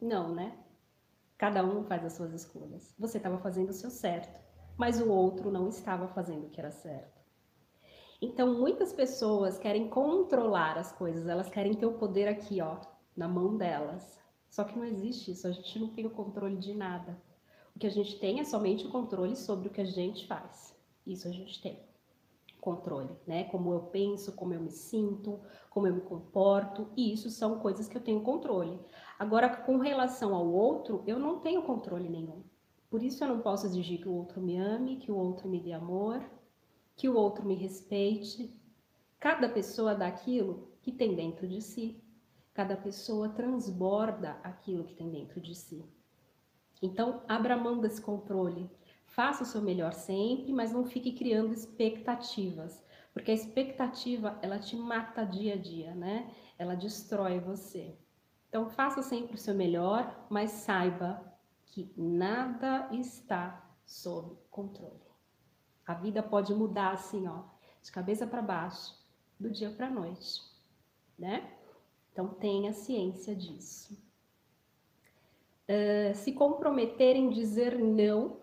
Não, 0.00 0.32
né? 0.32 0.56
Cada 1.36 1.64
um 1.64 1.82
faz 1.82 2.04
as 2.04 2.12
suas 2.12 2.32
escolhas. 2.32 2.94
Você 2.96 3.16
estava 3.16 3.38
fazendo 3.38 3.70
o 3.70 3.74
seu 3.74 3.90
certo, 3.90 4.40
mas 4.76 5.00
o 5.00 5.10
outro 5.10 5.50
não 5.50 5.68
estava 5.68 6.06
fazendo 6.06 6.46
o 6.46 6.50
que 6.50 6.60
era 6.60 6.70
certo. 6.70 7.17
Então, 8.20 8.58
muitas 8.58 8.92
pessoas 8.92 9.58
querem 9.58 9.88
controlar 9.88 10.76
as 10.76 10.90
coisas, 10.90 11.28
elas 11.28 11.48
querem 11.48 11.74
ter 11.74 11.86
o 11.86 11.92
poder 11.92 12.26
aqui, 12.26 12.60
ó, 12.60 12.78
na 13.16 13.28
mão 13.28 13.56
delas. 13.56 14.18
Só 14.50 14.64
que 14.64 14.76
não 14.76 14.84
existe 14.84 15.30
isso, 15.30 15.46
a 15.46 15.52
gente 15.52 15.78
não 15.78 15.88
tem 15.88 16.04
o 16.06 16.10
controle 16.10 16.56
de 16.56 16.74
nada. 16.74 17.16
O 17.76 17.78
que 17.78 17.86
a 17.86 17.90
gente 17.90 18.18
tem 18.18 18.40
é 18.40 18.44
somente 18.44 18.86
o 18.86 18.90
controle 18.90 19.36
sobre 19.36 19.68
o 19.68 19.70
que 19.70 19.80
a 19.80 19.84
gente 19.84 20.26
faz. 20.26 20.76
Isso 21.06 21.28
a 21.28 21.30
gente 21.30 21.62
tem 21.62 21.78
controle, 22.60 23.10
né? 23.24 23.44
Como 23.44 23.72
eu 23.72 23.82
penso, 23.82 24.32
como 24.32 24.52
eu 24.52 24.60
me 24.60 24.70
sinto, 24.72 25.38
como 25.70 25.86
eu 25.86 25.94
me 25.94 26.00
comporto, 26.00 26.88
e 26.96 27.12
isso 27.12 27.30
são 27.30 27.60
coisas 27.60 27.88
que 27.88 27.96
eu 27.96 28.02
tenho 28.02 28.20
controle. 28.22 28.80
Agora, 29.16 29.48
com 29.48 29.76
relação 29.78 30.34
ao 30.34 30.46
outro, 30.46 31.04
eu 31.06 31.20
não 31.20 31.38
tenho 31.38 31.62
controle 31.62 32.08
nenhum. 32.08 32.42
Por 32.90 33.02
isso 33.02 33.22
eu 33.22 33.28
não 33.28 33.40
posso 33.40 33.66
exigir 33.66 34.00
que 34.00 34.08
o 34.08 34.14
outro 34.14 34.40
me 34.40 34.58
ame, 34.58 34.96
que 34.96 35.12
o 35.12 35.16
outro 35.16 35.48
me 35.48 35.60
dê 35.60 35.72
amor, 35.72 36.20
que 36.98 37.08
o 37.08 37.14
outro 37.14 37.46
me 37.46 37.54
respeite. 37.54 38.52
Cada 39.20 39.48
pessoa 39.48 39.94
dá 39.94 40.08
aquilo 40.08 40.68
que 40.82 40.90
tem 40.90 41.14
dentro 41.14 41.46
de 41.46 41.62
si. 41.62 42.02
Cada 42.52 42.76
pessoa 42.76 43.28
transborda 43.28 44.32
aquilo 44.42 44.82
que 44.82 44.94
tem 44.94 45.08
dentro 45.08 45.40
de 45.40 45.54
si. 45.54 45.84
Então, 46.82 47.22
abra 47.28 47.56
mão 47.56 47.80
desse 47.80 48.02
controle. 48.02 48.68
Faça 49.06 49.44
o 49.44 49.46
seu 49.46 49.62
melhor 49.62 49.92
sempre, 49.92 50.52
mas 50.52 50.72
não 50.72 50.84
fique 50.84 51.12
criando 51.12 51.52
expectativas, 51.52 52.84
porque 53.12 53.30
a 53.30 53.34
expectativa 53.34 54.36
ela 54.42 54.58
te 54.58 54.76
mata 54.76 55.24
dia 55.24 55.54
a 55.54 55.56
dia, 55.56 55.94
né? 55.94 56.28
Ela 56.58 56.74
destrói 56.74 57.38
você. 57.38 57.96
Então, 58.48 58.68
faça 58.68 59.02
sempre 59.02 59.36
o 59.36 59.38
seu 59.38 59.54
melhor, 59.54 60.26
mas 60.28 60.50
saiba 60.50 61.22
que 61.64 61.92
nada 61.96 62.88
está 62.92 63.72
sob 63.86 64.36
controle. 64.50 65.07
A 65.88 65.94
vida 65.94 66.22
pode 66.22 66.54
mudar 66.54 66.92
assim, 66.92 67.26
ó, 67.26 67.44
de 67.82 67.90
cabeça 67.90 68.26
para 68.26 68.42
baixo, 68.42 68.94
do 69.40 69.50
dia 69.50 69.70
para 69.70 69.88
noite, 69.88 70.42
né? 71.18 71.50
Então 72.12 72.28
tenha 72.28 72.74
ciência 72.74 73.34
disso. 73.34 73.98
Uh, 75.66 76.14
se 76.14 76.32
comprometer 76.32 77.16
em 77.16 77.30
dizer 77.30 77.78
não 77.78 78.36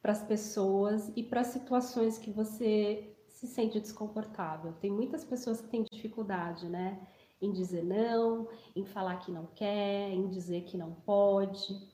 para 0.00 0.12
as 0.12 0.22
pessoas 0.22 1.10
e 1.16 1.24
para 1.24 1.42
situações 1.42 2.18
que 2.18 2.30
você 2.30 3.16
se 3.26 3.48
sente 3.48 3.80
desconfortável. 3.80 4.74
Tem 4.74 4.92
muitas 4.92 5.24
pessoas 5.24 5.60
que 5.60 5.70
têm 5.70 5.82
dificuldade, 5.90 6.68
né? 6.68 7.04
Em 7.40 7.50
dizer 7.50 7.82
não, 7.82 8.48
em 8.76 8.84
falar 8.84 9.16
que 9.16 9.32
não 9.32 9.46
quer, 9.56 10.10
em 10.12 10.28
dizer 10.28 10.62
que 10.62 10.76
não 10.76 10.92
pode. 10.92 11.91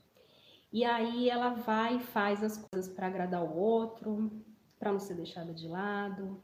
E 0.70 0.84
aí 0.84 1.30
ela 1.30 1.50
vai 1.50 1.96
e 1.96 2.00
faz 2.00 2.42
as 2.42 2.58
coisas 2.58 2.92
para 2.92 3.06
agradar 3.06 3.42
o 3.42 3.56
outro, 3.56 4.30
para 4.78 4.92
não 4.92 5.00
ser 5.00 5.14
deixada 5.14 5.52
de 5.54 5.66
lado. 5.66 6.42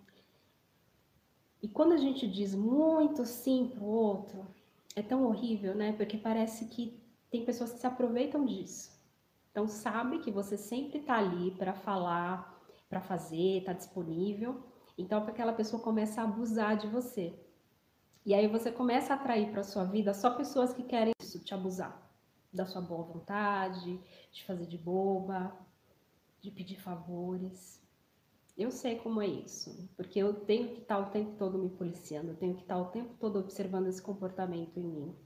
E 1.63 1.69
quando 1.69 1.93
a 1.93 1.99
gente 1.99 2.27
diz 2.27 2.55
muito 2.55 3.25
sim 3.27 3.71
para 3.75 3.85
o 3.85 3.87
outro, 3.87 4.47
é 4.97 5.03
tão 5.03 5.25
horrível, 5.27 5.75
né? 5.75 5.93
Porque 5.93 6.17
parece 6.17 6.67
que 6.67 6.99
tem 7.31 7.45
pessoas 7.45 7.73
que 7.73 7.81
se 7.81 7.87
aproveitam 7.87 8.47
disso. 8.47 8.99
Então 9.51 9.69
sabe 9.69 10.21
que 10.21 10.31
você 10.31 10.57
sempre 10.57 11.01
está 11.01 11.19
ali 11.19 11.51
para 11.53 11.75
falar, 11.75 12.59
para 12.89 13.01
fazer, 13.03 13.59
está 13.59 13.75
disponível. 13.75 14.63
Então 14.97 15.23
aquela 15.23 15.53
pessoa 15.53 15.83
começa 15.83 16.23
a 16.23 16.25
abusar 16.25 16.77
de 16.79 16.87
você. 16.87 17.39
E 18.25 18.33
aí 18.33 18.49
você 18.49 18.73
começa 18.73 19.13
a 19.13 19.17
atrair 19.17 19.51
para 19.51 19.63
sua 19.63 19.85
vida 19.85 20.15
só 20.15 20.31
pessoas 20.31 20.73
que 20.73 20.83
querem 20.83 21.13
isso, 21.21 21.45
te 21.45 21.53
abusar 21.53 22.14
da 22.55 22.65
sua 22.65 22.81
boa 22.81 23.03
vontade, 23.03 24.01
de 24.33 24.45
fazer 24.45 24.67
de 24.67 24.79
boba, 24.79 25.53
de 26.41 26.51
pedir 26.51 26.81
favores. 26.81 27.83
Eu 28.57 28.71
sei 28.71 28.97
como 28.97 29.21
é 29.21 29.27
isso, 29.27 29.91
porque 29.97 30.19
eu 30.19 30.33
tenho 30.33 30.69
que 30.69 30.83
estar 30.83 30.99
o 30.99 31.11
tempo 31.11 31.33
todo 31.37 31.59
me 31.59 31.69
policiando, 31.69 32.31
eu 32.31 32.37
tenho 32.37 32.55
que 32.55 32.63
estar 32.63 32.79
o 32.79 32.87
tempo 32.87 33.15
todo 33.19 33.39
observando 33.39 33.89
esse 33.89 34.01
comportamento 34.01 34.79
em 34.79 34.87
mim. 34.87 35.17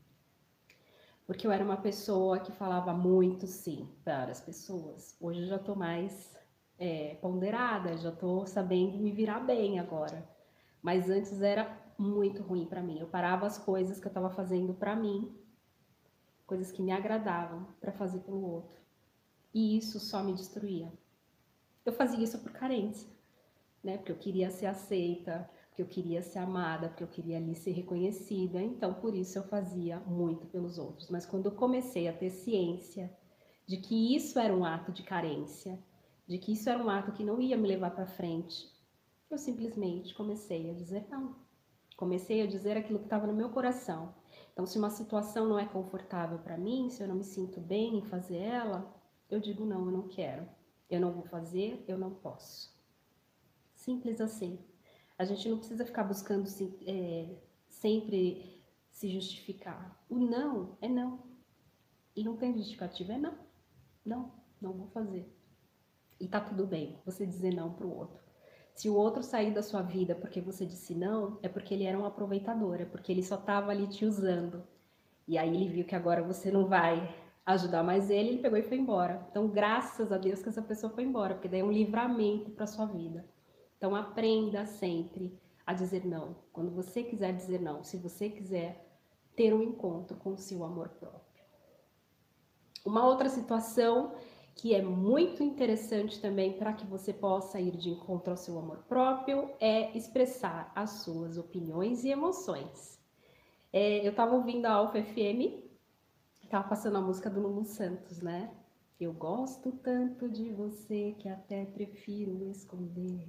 Porque 1.26 1.46
eu 1.46 1.52
era 1.52 1.62
uma 1.62 1.76
pessoa 1.76 2.38
que 2.38 2.50
falava 2.52 2.94
muito 2.94 3.46
sim 3.46 3.86
para 4.02 4.32
as 4.32 4.40
pessoas. 4.40 5.14
Hoje 5.20 5.42
eu 5.42 5.46
já 5.46 5.56
estou 5.56 5.76
mais 5.76 6.34
é, 6.78 7.16
ponderada, 7.16 7.98
já 7.98 8.08
estou 8.08 8.46
sabendo 8.46 8.96
me 8.96 9.12
virar 9.12 9.40
bem 9.40 9.78
agora. 9.78 10.26
Mas 10.80 11.10
antes 11.10 11.42
era 11.42 11.70
muito 11.98 12.42
ruim 12.42 12.64
para 12.64 12.82
mim. 12.82 12.98
Eu 12.98 13.08
parava 13.08 13.46
as 13.46 13.58
coisas 13.58 14.00
que 14.00 14.06
eu 14.06 14.10
estava 14.10 14.30
fazendo 14.30 14.72
para 14.72 14.96
mim 14.96 15.36
coisas 16.48 16.72
que 16.72 16.82
me 16.82 16.90
agradavam 16.90 17.66
para 17.78 17.92
fazer 17.92 18.20
pelo 18.20 18.42
outro. 18.42 18.80
E 19.54 19.76
isso 19.76 20.00
só 20.00 20.22
me 20.24 20.32
destruía. 20.32 20.90
Eu 21.84 21.92
fazia 21.92 22.24
isso 22.24 22.38
por 22.38 22.52
carência, 22.52 23.08
né? 23.84 23.98
Porque 23.98 24.12
eu 24.12 24.16
queria 24.16 24.50
ser 24.50 24.66
aceita, 24.66 25.48
porque 25.68 25.82
eu 25.82 25.86
queria 25.86 26.22
ser 26.22 26.38
amada, 26.38 26.88
porque 26.88 27.04
eu 27.04 27.08
queria 27.08 27.36
ali 27.36 27.54
ser 27.54 27.72
reconhecida, 27.72 28.60
então 28.62 28.94
por 28.94 29.14
isso 29.14 29.38
eu 29.38 29.44
fazia 29.44 30.00
muito 30.00 30.46
pelos 30.46 30.78
outros. 30.78 31.10
Mas 31.10 31.26
quando 31.26 31.46
eu 31.46 31.52
comecei 31.52 32.08
a 32.08 32.12
ter 32.14 32.30
ciência 32.30 33.14
de 33.66 33.76
que 33.76 34.16
isso 34.16 34.38
era 34.38 34.54
um 34.54 34.64
ato 34.64 34.90
de 34.90 35.02
carência, 35.02 35.78
de 36.26 36.38
que 36.38 36.52
isso 36.52 36.68
era 36.70 36.82
um 36.82 36.88
ato 36.88 37.12
que 37.12 37.24
não 37.24 37.40
ia 37.40 37.58
me 37.58 37.68
levar 37.68 37.90
para 37.90 38.06
frente, 38.06 38.66
eu 39.30 39.36
simplesmente 39.36 40.14
comecei 40.14 40.70
a 40.70 40.74
dizer 40.74 41.06
não. 41.10 41.36
Comecei 41.94 42.40
a 42.40 42.46
dizer 42.46 42.76
aquilo 42.76 43.00
que 43.00 43.04
estava 43.04 43.26
no 43.26 43.34
meu 43.34 43.50
coração. 43.50 44.14
Então, 44.58 44.66
se 44.66 44.76
uma 44.76 44.90
situação 44.90 45.46
não 45.48 45.56
é 45.56 45.64
confortável 45.64 46.36
para 46.40 46.58
mim, 46.58 46.90
se 46.90 47.00
eu 47.00 47.06
não 47.06 47.14
me 47.14 47.22
sinto 47.22 47.60
bem 47.60 47.98
em 47.98 48.02
fazer 48.02 48.38
ela, 48.38 48.92
eu 49.30 49.38
digo 49.38 49.64
não, 49.64 49.84
eu 49.84 49.92
não 49.92 50.08
quero. 50.08 50.48
Eu 50.90 51.00
não 51.00 51.12
vou 51.12 51.22
fazer, 51.22 51.84
eu 51.86 51.96
não 51.96 52.12
posso. 52.12 52.76
Simples 53.72 54.20
assim. 54.20 54.58
A 55.16 55.24
gente 55.24 55.48
não 55.48 55.58
precisa 55.58 55.86
ficar 55.86 56.02
buscando 56.02 56.48
é, 56.88 57.36
sempre 57.68 58.60
se 58.90 59.08
justificar. 59.08 60.04
O 60.10 60.16
não 60.18 60.76
é 60.80 60.88
não. 60.88 61.22
E 62.16 62.24
não 62.24 62.36
tem 62.36 62.52
justificativa, 62.52 63.12
é 63.12 63.18
não. 63.18 63.38
Não, 64.04 64.32
não 64.60 64.72
vou 64.72 64.88
fazer. 64.88 65.32
E 66.18 66.26
tá 66.26 66.40
tudo 66.40 66.66
bem 66.66 66.98
você 67.06 67.24
dizer 67.24 67.54
não 67.54 67.72
para 67.74 67.86
o 67.86 67.96
outro. 67.96 68.27
Se 68.78 68.88
o 68.88 68.94
outro 68.94 69.24
sair 69.24 69.52
da 69.52 69.60
sua 69.60 69.82
vida 69.82 70.14
porque 70.14 70.40
você 70.40 70.64
disse 70.64 70.94
não, 70.94 71.36
é 71.42 71.48
porque 71.48 71.74
ele 71.74 71.82
era 71.82 71.98
um 71.98 72.06
aproveitador, 72.06 72.80
é 72.80 72.84
porque 72.84 73.10
ele 73.10 73.24
só 73.24 73.34
estava 73.34 73.72
ali 73.72 73.88
te 73.88 74.04
usando. 74.04 74.62
E 75.26 75.36
aí 75.36 75.48
ele 75.48 75.66
viu 75.68 75.84
que 75.84 75.96
agora 75.96 76.22
você 76.22 76.48
não 76.48 76.64
vai 76.64 77.12
ajudar 77.44 77.82
mais 77.82 78.08
ele, 78.08 78.28
ele 78.28 78.38
pegou 78.38 78.56
e 78.56 78.62
foi 78.62 78.76
embora. 78.76 79.26
Então, 79.32 79.48
graças 79.48 80.12
a 80.12 80.16
Deus 80.16 80.40
que 80.40 80.48
essa 80.48 80.62
pessoa 80.62 80.92
foi 80.92 81.02
embora, 81.02 81.34
porque 81.34 81.48
daí 81.48 81.58
é 81.58 81.64
um 81.64 81.72
livramento 81.72 82.52
para 82.52 82.68
sua 82.68 82.86
vida. 82.86 83.24
Então, 83.76 83.96
aprenda 83.96 84.64
sempre 84.64 85.36
a 85.66 85.74
dizer 85.74 86.06
não. 86.06 86.36
Quando 86.52 86.70
você 86.70 87.02
quiser 87.02 87.34
dizer 87.34 87.60
não, 87.60 87.82
se 87.82 87.96
você 87.96 88.30
quiser 88.30 89.00
ter 89.34 89.52
um 89.52 89.60
encontro 89.60 90.16
com 90.18 90.34
o 90.34 90.38
seu 90.38 90.62
amor 90.62 90.90
próprio. 90.90 91.42
Uma 92.86 93.04
outra 93.04 93.28
situação 93.28 94.12
que 94.58 94.74
é 94.74 94.82
muito 94.82 95.42
interessante 95.42 96.20
também 96.20 96.52
para 96.52 96.74
que 96.74 96.86
você 96.86 97.14
possa 97.14 97.58
ir 97.58 97.74
de 97.76 97.88
encontro 97.88 98.32
ao 98.32 98.36
seu 98.36 98.58
amor 98.58 98.84
próprio 98.86 99.50
é 99.58 99.96
expressar 99.96 100.70
as 100.74 101.02
suas 101.02 101.38
opiniões 101.38 102.04
e 102.04 102.10
emoções. 102.10 103.00
É, 103.72 104.06
eu 104.06 104.10
estava 104.10 104.34
ouvindo 104.34 104.66
a 104.66 104.72
Alfa 104.72 105.02
FM 105.02 105.68
Tava 106.48 106.66
passando 106.66 106.96
a 106.96 107.00
música 107.02 107.28
do 107.28 107.42
Lulu 107.42 107.66
Santos, 107.66 108.22
né? 108.22 108.50
Eu 108.98 109.12
gosto 109.12 109.70
tanto 109.70 110.30
de 110.30 110.50
você 110.50 111.14
que 111.18 111.28
até 111.28 111.66
prefiro 111.66 112.48
esconder. 112.50 113.28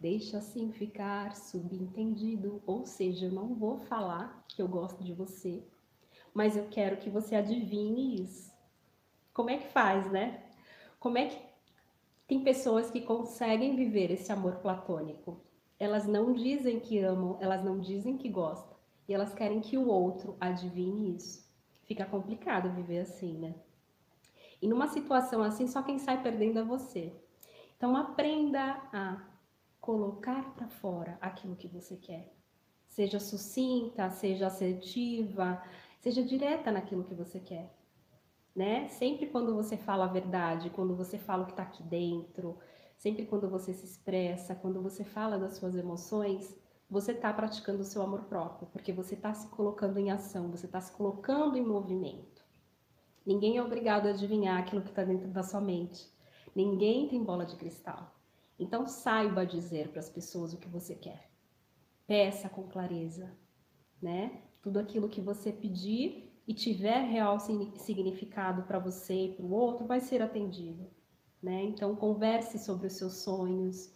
Deixa 0.00 0.38
assim 0.38 0.72
ficar 0.72 1.36
subentendido, 1.36 2.60
ou 2.66 2.84
seja, 2.84 3.26
eu 3.26 3.32
não 3.32 3.54
vou 3.54 3.78
falar 3.78 4.44
que 4.48 4.60
eu 4.60 4.66
gosto 4.66 5.04
de 5.04 5.12
você, 5.12 5.62
mas 6.34 6.56
eu 6.56 6.66
quero 6.68 6.96
que 6.96 7.08
você 7.08 7.36
adivinhe 7.36 8.20
isso. 8.20 8.52
Como 9.36 9.50
é 9.50 9.58
que 9.58 9.68
faz, 9.68 10.10
né? 10.10 10.42
Como 10.98 11.18
é 11.18 11.26
que 11.26 11.38
tem 12.26 12.42
pessoas 12.42 12.90
que 12.90 13.02
conseguem 13.02 13.76
viver 13.76 14.10
esse 14.10 14.32
amor 14.32 14.56
platônico? 14.56 15.42
Elas 15.78 16.06
não 16.06 16.32
dizem 16.32 16.80
que 16.80 16.98
amam, 17.00 17.36
elas 17.38 17.62
não 17.62 17.78
dizem 17.78 18.16
que 18.16 18.30
gostam, 18.30 18.74
e 19.06 19.12
elas 19.12 19.34
querem 19.34 19.60
que 19.60 19.76
o 19.76 19.88
outro 19.88 20.38
adivinhe 20.40 21.14
isso 21.14 21.46
fica 21.84 22.06
complicado 22.06 22.74
viver 22.74 23.00
assim, 23.00 23.34
né? 23.34 23.54
E 24.62 24.66
numa 24.66 24.88
situação 24.88 25.42
assim, 25.42 25.66
só 25.66 25.82
quem 25.82 25.98
sai 25.98 26.22
perdendo 26.22 26.58
é 26.58 26.64
você. 26.64 27.12
Então 27.76 27.94
aprenda 27.94 28.88
a 28.90 29.22
colocar 29.82 30.54
para 30.54 30.66
fora 30.66 31.18
aquilo 31.20 31.56
que 31.56 31.68
você 31.68 31.94
quer. 31.94 32.32
Seja 32.88 33.20
sucinta, 33.20 34.08
seja 34.08 34.46
assertiva, 34.46 35.62
seja 36.00 36.22
direta 36.22 36.72
naquilo 36.72 37.04
que 37.04 37.14
você 37.14 37.38
quer. 37.38 37.70
Né? 38.56 38.88
Sempre 38.88 39.26
quando 39.26 39.54
você 39.54 39.76
fala 39.76 40.06
a 40.06 40.08
verdade, 40.08 40.70
quando 40.70 40.96
você 40.96 41.18
fala 41.18 41.42
o 41.42 41.46
que 41.46 41.52
está 41.52 41.62
aqui 41.62 41.82
dentro, 41.82 42.56
sempre 42.96 43.26
quando 43.26 43.50
você 43.50 43.74
se 43.74 43.84
expressa, 43.84 44.54
quando 44.54 44.80
você 44.82 45.04
fala 45.04 45.38
das 45.38 45.58
suas 45.58 45.76
emoções, 45.76 46.56
você 46.88 47.12
está 47.12 47.30
praticando 47.34 47.82
o 47.82 47.84
seu 47.84 48.00
amor 48.00 48.22
próprio, 48.24 48.66
porque 48.72 48.94
você 48.94 49.14
está 49.14 49.34
se 49.34 49.46
colocando 49.48 49.98
em 49.98 50.10
ação, 50.10 50.50
você 50.50 50.64
está 50.64 50.80
se 50.80 50.90
colocando 50.92 51.58
em 51.58 51.66
movimento. 51.66 52.42
Ninguém 53.26 53.58
é 53.58 53.62
obrigado 53.62 54.06
a 54.06 54.10
adivinhar 54.10 54.58
aquilo 54.58 54.82
que 54.82 54.90
está 54.90 55.04
dentro 55.04 55.28
da 55.28 55.42
sua 55.42 55.60
mente. 55.60 56.08
Ninguém 56.54 57.08
tem 57.08 57.22
bola 57.22 57.44
de 57.44 57.56
cristal. 57.56 58.14
Então 58.58 58.86
saiba 58.86 59.44
dizer 59.44 59.88
para 59.90 60.00
as 60.00 60.08
pessoas 60.08 60.54
o 60.54 60.58
que 60.58 60.68
você 60.68 60.94
quer. 60.94 61.28
Peça 62.06 62.48
com 62.48 62.62
clareza, 62.68 63.36
né? 64.00 64.40
Tudo 64.62 64.78
aquilo 64.78 65.10
que 65.10 65.20
você 65.20 65.52
pedir 65.52 66.25
e 66.46 66.54
tiver 66.54 67.00
real 67.02 67.38
significado 67.40 68.62
para 68.62 68.78
você 68.78 69.26
e 69.26 69.32
para 69.34 69.44
o 69.44 69.52
outro 69.52 69.86
vai 69.86 70.00
ser 70.00 70.22
atendido, 70.22 70.86
né? 71.42 71.64
Então 71.64 71.96
converse 71.96 72.58
sobre 72.58 72.86
os 72.86 72.92
seus 72.94 73.14
sonhos, 73.16 73.94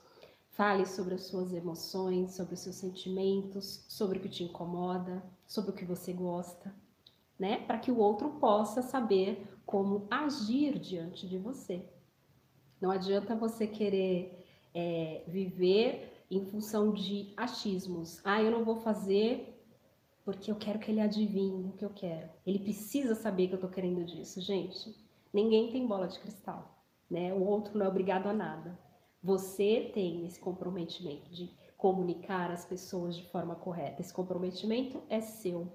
Fale 0.61 0.85
sobre 0.85 1.15
as 1.15 1.23
suas 1.23 1.55
emoções, 1.55 2.35
sobre 2.35 2.53
os 2.53 2.61
seus 2.61 2.77
sentimentos, 2.77 3.85
sobre 3.89 4.19
o 4.19 4.21
que 4.21 4.29
te 4.29 4.45
incomoda, 4.45 5.23
sobre 5.47 5.71
o 5.71 5.75
que 5.75 5.87
você 5.87 6.13
gosta, 6.13 6.75
né? 7.39 7.65
Para 7.65 7.79
que 7.79 7.91
o 7.91 7.99
outro 7.99 8.33
possa 8.33 8.83
saber 8.83 9.47
como 9.65 10.07
agir 10.11 10.79
diante 10.79 11.27
de 11.27 11.39
você. 11.39 11.89
Não 12.79 12.91
adianta 12.91 13.35
você 13.35 13.67
querer 13.67 14.45
é, 14.75 15.25
viver 15.27 16.25
em 16.31 16.45
função 16.45 16.93
de 16.93 17.33
achismos. 17.37 18.21
Ah, 18.23 18.43
eu 18.43 18.51
não 18.51 18.65
vou 18.65 18.77
fazer 18.77 19.60
porque 20.25 20.51
eu 20.51 20.57
quero 20.57 20.79
que 20.79 20.91
ele 20.91 21.01
adivinhe 21.01 21.69
o 21.69 21.73
que 21.73 21.85
eu 21.85 21.91
quero. 21.91 22.29
Ele 22.47 22.59
precisa 22.59 23.15
saber 23.15 23.49
que 23.49 23.55
eu 23.55 23.61
tô 23.61 23.69
querendo 23.69 24.05
disso, 24.05 24.41
gente. 24.41 24.95
Ninguém 25.33 25.71
tem 25.71 25.87
bola 25.87 26.09
de 26.09 26.19
cristal, 26.19 26.85
né? 27.11 27.33
O 27.33 27.45
outro 27.45 27.79
não 27.79 27.87
é 27.87 27.89
obrigado 27.89 28.27
a 28.27 28.33
nada. 28.33 28.79
Você 29.23 29.91
tem 29.95 30.27
esse 30.27 30.41
comprometimento 30.41 31.31
de 31.31 31.51
comunicar 31.77 32.51
as 32.51 32.65
pessoas 32.65 33.17
de 33.17 33.27
forma 33.31 33.55
correta. 33.55 34.01
Esse 34.01 34.13
comprometimento 34.13 35.03
é 35.09 35.21
seu. 35.21 35.73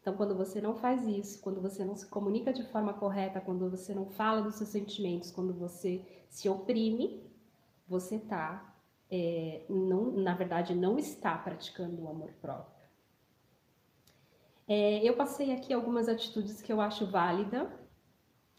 Então, 0.00 0.16
quando 0.16 0.34
você 0.34 0.60
não 0.60 0.74
faz 0.74 1.06
isso, 1.06 1.40
quando 1.40 1.60
você 1.60 1.84
não 1.84 1.94
se 1.94 2.06
comunica 2.06 2.52
de 2.52 2.64
forma 2.64 2.92
correta, 2.92 3.40
quando 3.40 3.70
você 3.70 3.94
não 3.94 4.06
fala 4.06 4.42
dos 4.42 4.56
seus 4.56 4.70
sentimentos, 4.70 5.30
quando 5.30 5.54
você 5.54 6.04
se 6.28 6.48
oprime, 6.48 7.22
você 7.86 8.16
está, 8.16 8.74
é, 9.10 9.64
não, 9.68 10.10
na 10.10 10.34
verdade, 10.34 10.74
não 10.74 10.98
está 10.98 11.36
praticando 11.36 12.02
o 12.02 12.08
amor 12.08 12.32
próprio. 12.40 12.71
É, 14.74 15.06
eu 15.06 15.14
passei 15.14 15.52
aqui 15.52 15.70
algumas 15.70 16.08
atitudes 16.08 16.62
que 16.62 16.72
eu 16.72 16.80
acho 16.80 17.04
válida, 17.04 17.70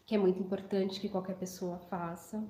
que 0.06 0.14
é 0.14 0.18
muito 0.18 0.38
importante 0.38 1.00
que 1.00 1.08
qualquer 1.08 1.36
pessoa 1.36 1.80
faça. 1.90 2.40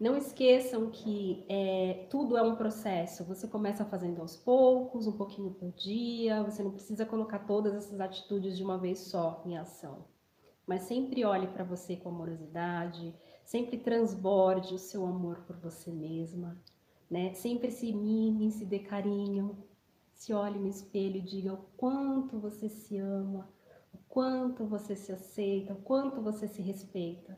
Não 0.00 0.16
esqueçam 0.16 0.88
que 0.90 1.44
é, 1.50 2.06
tudo 2.08 2.34
é 2.34 2.42
um 2.42 2.56
processo. 2.56 3.24
Você 3.24 3.46
começa 3.46 3.84
fazendo 3.84 4.22
aos 4.22 4.38
poucos, 4.38 5.06
um 5.06 5.12
pouquinho 5.12 5.50
por 5.50 5.70
dia. 5.72 6.42
Você 6.44 6.62
não 6.62 6.70
precisa 6.70 7.04
colocar 7.04 7.40
todas 7.40 7.74
essas 7.74 8.00
atitudes 8.00 8.56
de 8.56 8.64
uma 8.64 8.78
vez 8.78 9.00
só 9.00 9.42
em 9.44 9.58
ação. 9.58 10.06
Mas 10.66 10.84
sempre 10.84 11.26
olhe 11.26 11.48
para 11.48 11.64
você 11.64 11.96
com 11.96 12.08
amorosidade, 12.08 13.14
sempre 13.44 13.76
transborde 13.76 14.74
o 14.74 14.78
seu 14.78 15.04
amor 15.04 15.42
por 15.46 15.58
você 15.58 15.92
mesma, 15.92 16.58
né? 17.10 17.34
Sempre 17.34 17.70
se 17.70 17.92
mime, 17.92 18.50
se 18.50 18.64
dê 18.64 18.78
carinho, 18.78 19.62
se 20.22 20.32
olhe 20.32 20.56
no 20.56 20.68
espelho 20.68 21.16
e 21.16 21.20
diga 21.20 21.52
o 21.52 21.64
quanto 21.76 22.38
você 22.38 22.68
se 22.68 22.96
ama, 22.96 23.48
o 23.92 23.98
quanto 24.08 24.64
você 24.64 24.94
se 24.94 25.10
aceita, 25.10 25.72
o 25.72 25.82
quanto 25.82 26.22
você 26.22 26.46
se 26.46 26.62
respeita. 26.62 27.36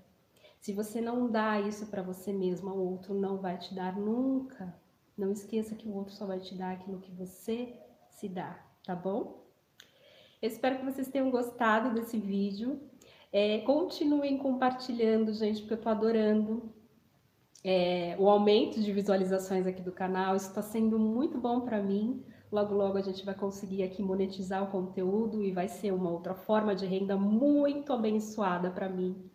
Se 0.60 0.70
você 0.70 1.00
não 1.00 1.30
dá 1.30 1.58
isso 1.58 1.86
para 1.86 2.02
você 2.02 2.30
mesma, 2.30 2.74
o 2.74 2.90
outro 2.90 3.14
não 3.14 3.38
vai 3.38 3.56
te 3.56 3.74
dar 3.74 3.96
nunca. 3.96 4.78
Não 5.16 5.32
esqueça 5.32 5.74
que 5.74 5.88
o 5.88 5.94
outro 5.94 6.12
só 6.12 6.26
vai 6.26 6.40
te 6.40 6.54
dar 6.54 6.72
aquilo 6.72 7.00
que 7.00 7.10
você 7.10 7.74
se 8.10 8.28
dá, 8.28 8.62
tá 8.84 8.94
bom? 8.94 9.46
Eu 10.42 10.48
espero 10.50 10.78
que 10.78 10.84
vocês 10.84 11.08
tenham 11.08 11.30
gostado 11.30 11.94
desse 11.94 12.18
vídeo. 12.18 12.82
É, 13.32 13.60
continuem 13.60 14.36
compartilhando, 14.36 15.32
gente, 15.32 15.60
porque 15.60 15.72
eu 15.72 15.80
tô 15.80 15.88
adorando 15.88 16.70
é, 17.64 18.14
o 18.18 18.28
aumento 18.28 18.78
de 18.78 18.92
visualizações 18.92 19.66
aqui 19.66 19.80
do 19.80 19.90
canal. 19.90 20.36
Isso 20.36 20.48
está 20.48 20.60
sendo 20.60 20.98
muito 20.98 21.38
bom 21.38 21.62
para 21.62 21.82
mim. 21.82 22.22
Logo, 22.54 22.72
logo 22.72 22.96
a 22.96 23.02
gente 23.02 23.24
vai 23.24 23.34
conseguir 23.34 23.82
aqui 23.82 24.00
monetizar 24.00 24.62
o 24.62 24.70
conteúdo 24.70 25.42
e 25.42 25.50
vai 25.50 25.66
ser 25.66 25.92
uma 25.92 26.08
outra 26.08 26.36
forma 26.36 26.72
de 26.72 26.86
renda 26.86 27.16
muito 27.16 27.92
abençoada 27.92 28.70
para 28.70 28.88
mim. 28.88 29.28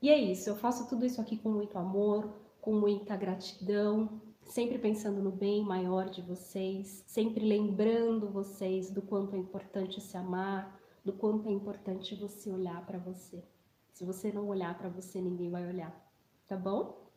E 0.00 0.08
é 0.08 0.16
isso, 0.16 0.48
eu 0.48 0.54
faço 0.54 0.88
tudo 0.88 1.04
isso 1.04 1.20
aqui 1.20 1.36
com 1.36 1.50
muito 1.50 1.76
amor, 1.76 2.32
com 2.60 2.72
muita 2.72 3.16
gratidão, 3.16 4.22
sempre 4.44 4.78
pensando 4.78 5.20
no 5.20 5.32
bem 5.32 5.64
maior 5.64 6.08
de 6.08 6.22
vocês, 6.22 7.02
sempre 7.04 7.44
lembrando 7.44 8.30
vocês 8.30 8.92
do 8.92 9.02
quanto 9.02 9.34
é 9.34 9.38
importante 9.40 10.00
se 10.00 10.16
amar, 10.16 10.80
do 11.04 11.12
quanto 11.12 11.48
é 11.48 11.50
importante 11.50 12.14
você 12.14 12.52
olhar 12.52 12.86
para 12.86 13.00
você. 13.00 13.42
Se 13.92 14.04
você 14.04 14.30
não 14.30 14.46
olhar 14.46 14.78
para 14.78 14.88
você, 14.88 15.20
ninguém 15.20 15.50
vai 15.50 15.66
olhar, 15.66 15.92
tá 16.46 16.56
bom? 16.56 17.10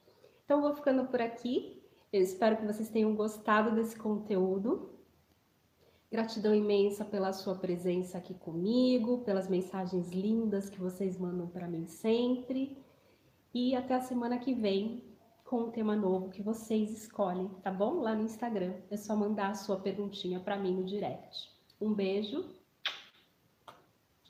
Então, 0.44 0.60
vou 0.60 0.74
ficando 0.74 1.06
por 1.06 1.22
aqui. 1.22 1.84
Eu 2.12 2.24
espero 2.24 2.58
que 2.58 2.66
vocês 2.66 2.90
tenham 2.90 3.14
gostado 3.14 3.76
desse 3.76 3.96
conteúdo. 3.96 4.98
Gratidão 6.12 6.56
imensa 6.56 7.06
pela 7.06 7.32
sua 7.32 7.56
presença 7.56 8.18
aqui 8.18 8.34
comigo, 8.34 9.20
pelas 9.20 9.48
mensagens 9.48 10.10
lindas 10.10 10.68
que 10.68 10.80
vocês 10.80 11.18
mandam 11.20 11.48
para 11.48 11.68
mim 11.68 11.86
sempre. 11.86 12.84
E 13.54 13.76
até 13.76 13.94
a 13.94 14.02
semana 14.02 14.40
que 14.40 14.54
vem 14.54 15.04
com 15.44 15.62
um 15.62 15.72
tema 15.72 15.96
novo 15.96 16.30
que 16.30 16.42
vocês 16.42 16.92
escolhem, 16.92 17.50
tá 17.62 17.72
bom? 17.72 18.02
Lá 18.02 18.16
no 18.16 18.24
Instagram. 18.24 18.74
É 18.90 18.98
só 18.98 19.16
mandar 19.16 19.50
a 19.50 19.56
sua 19.56 19.80
perguntinha 19.80 20.40
para 20.40 20.58
mim 20.58 20.76
no 20.76 20.84
direct. 20.84 21.52
Um 21.80 21.94
beijo. 21.94 22.44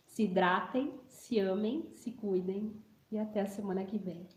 Se 0.06 0.24
hidratem, 0.24 1.00
se 1.08 1.39
amem, 1.39 1.92
se 1.96 2.12
cuidem 2.12 2.74
e 3.10 3.18
até 3.18 3.42
a 3.42 3.46
semana 3.46 3.86
que 3.86 3.98
vem. 3.98 4.28